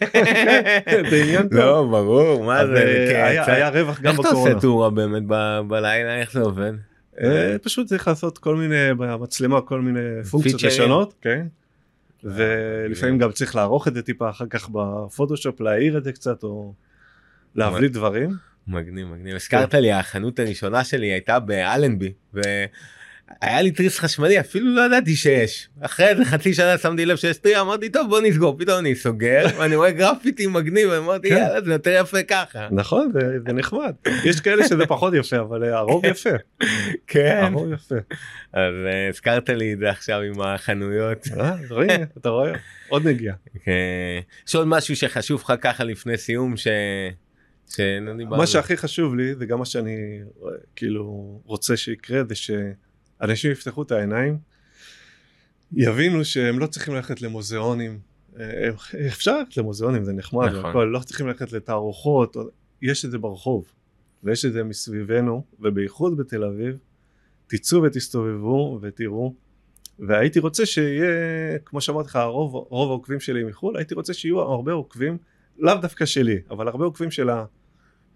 [1.10, 1.58] זה עניין טוב.
[1.58, 4.38] לא, ברור, מה זה, אה, כן, היה רווח גם בקורונה.
[4.38, 5.22] איך אתה עושה טורה באמת
[5.68, 6.72] בלילה, איך זה עובד?
[7.20, 11.46] אה, פשוט צריך לעשות כל מיני, במצלמה כל מיני פונקציות ישנות, כן.
[12.24, 16.74] ולפעמים גם צריך לערוך את זה טיפה אחר כך בפוטושופ, להעיר את זה קצת, או
[17.54, 18.30] להבליט דברים.
[18.68, 22.12] מגניב מגניב הזכרת לי החנות הראשונה שלי הייתה באלנבי
[23.40, 25.68] היה לי תריס חשמלי אפילו לא ידעתי שיש.
[25.80, 28.58] אחרי איזה חצי שנה שמתי לב שיש טריה אמרתי טוב בוא נסגור.
[28.58, 31.36] פתאום אני סוגר ואני רואה גרפיטי מגניב אמרתי כן.
[31.36, 32.68] יאללה זה יותר יפה ככה.
[32.70, 33.12] נכון
[33.46, 33.94] זה נחמד.
[34.24, 36.30] יש כאלה שזה פחות יפה אבל אה, הרוב יפה.
[37.06, 37.50] כן.
[37.52, 37.94] הרוב יפה.
[38.52, 41.26] אז אה, הזכרת לי את זה עכשיו עם החנויות.
[41.40, 41.54] אה,
[42.18, 42.52] אתה רואה
[42.88, 43.34] עוד נגיעה.
[44.48, 46.68] יש עוד משהו שחשוב לך ככה לפני סיום ש...
[48.28, 50.20] מה שהכי חשוב לי זה גם מה שאני
[50.76, 52.50] כאילו רוצה שיקרה זה ש...
[53.20, 54.38] אנשים יפתחו את העיניים,
[55.72, 57.98] יבינו שהם לא צריכים ללכת למוזיאונים,
[58.40, 58.70] אה,
[59.06, 60.92] אפשר ללכת למוזיאונים זה נחמד, נכון.
[60.92, 62.36] לא צריכים ללכת לתערוכות,
[62.82, 63.72] יש את זה ברחוב,
[64.24, 66.78] ויש את זה מסביבנו, ובייחוד בתל אביב,
[67.46, 69.34] תצאו ותסתובבו ותראו,
[69.98, 74.72] והייתי רוצה שיהיה, כמו שאמרתי לך, הרוב, רוב העוקבים שלי מחו"ל, הייתי רוצה שיהיו הרבה
[74.72, 75.18] עוקבים,
[75.58, 77.44] לאו דווקא שלי, אבל הרבה עוקבים של ה...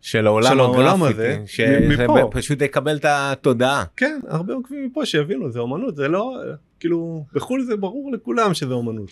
[0.01, 1.89] של העולם, של העולם הזה, שזה.
[2.31, 3.85] פשוט יקבל את התודעה.
[3.97, 6.37] כן, הרבה עוקבים מפה שיבינו, זה אומנות, זה לא,
[6.81, 9.11] כאילו, בחו"ל זה ברור לכולם שזה אומנות.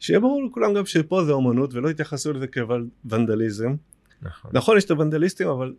[0.00, 3.74] שיהיה ברור לכולם גם שפה זה אומנות ולא יתייחסו לזה כוונדליזם.
[4.22, 4.50] נכון.
[4.54, 5.74] נכון יש את הוונדליסטים אבל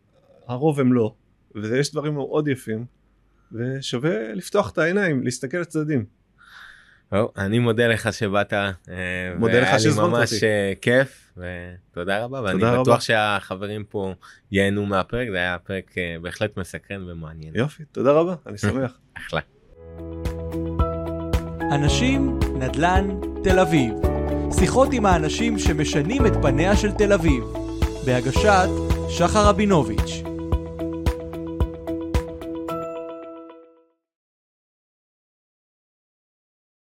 [0.48, 1.14] הרוב הם לא
[1.56, 2.86] ויש דברים מאוד יפים
[3.52, 6.06] ושווה לפתוח את העיניים להסתכל לצדדים.
[7.10, 8.72] טוב, אני מודה לך שבאת, אה,
[9.38, 10.46] מודה לך והיה לי שהזמנת ממש אותי.
[10.46, 13.02] אה, כיף, ותודה רבה, ואני תודה בטוח רבה.
[13.02, 14.14] שהחברים פה
[14.52, 17.56] ייהנו מהפרק, זה היה פרק אה, בהחלט מסקרן ומעניין.
[17.56, 18.92] יופי תודה רבה אני שמח.
[19.18, 19.42] אחלה.
[21.72, 23.08] אנשים, נדל"ן,
[23.44, 23.94] תל אביב.
[24.60, 27.44] שיחות עם האנשים שמשנים את פניה של תל אביב.
[28.06, 28.70] בהגשת
[29.10, 30.39] שחר רבינוביץ'.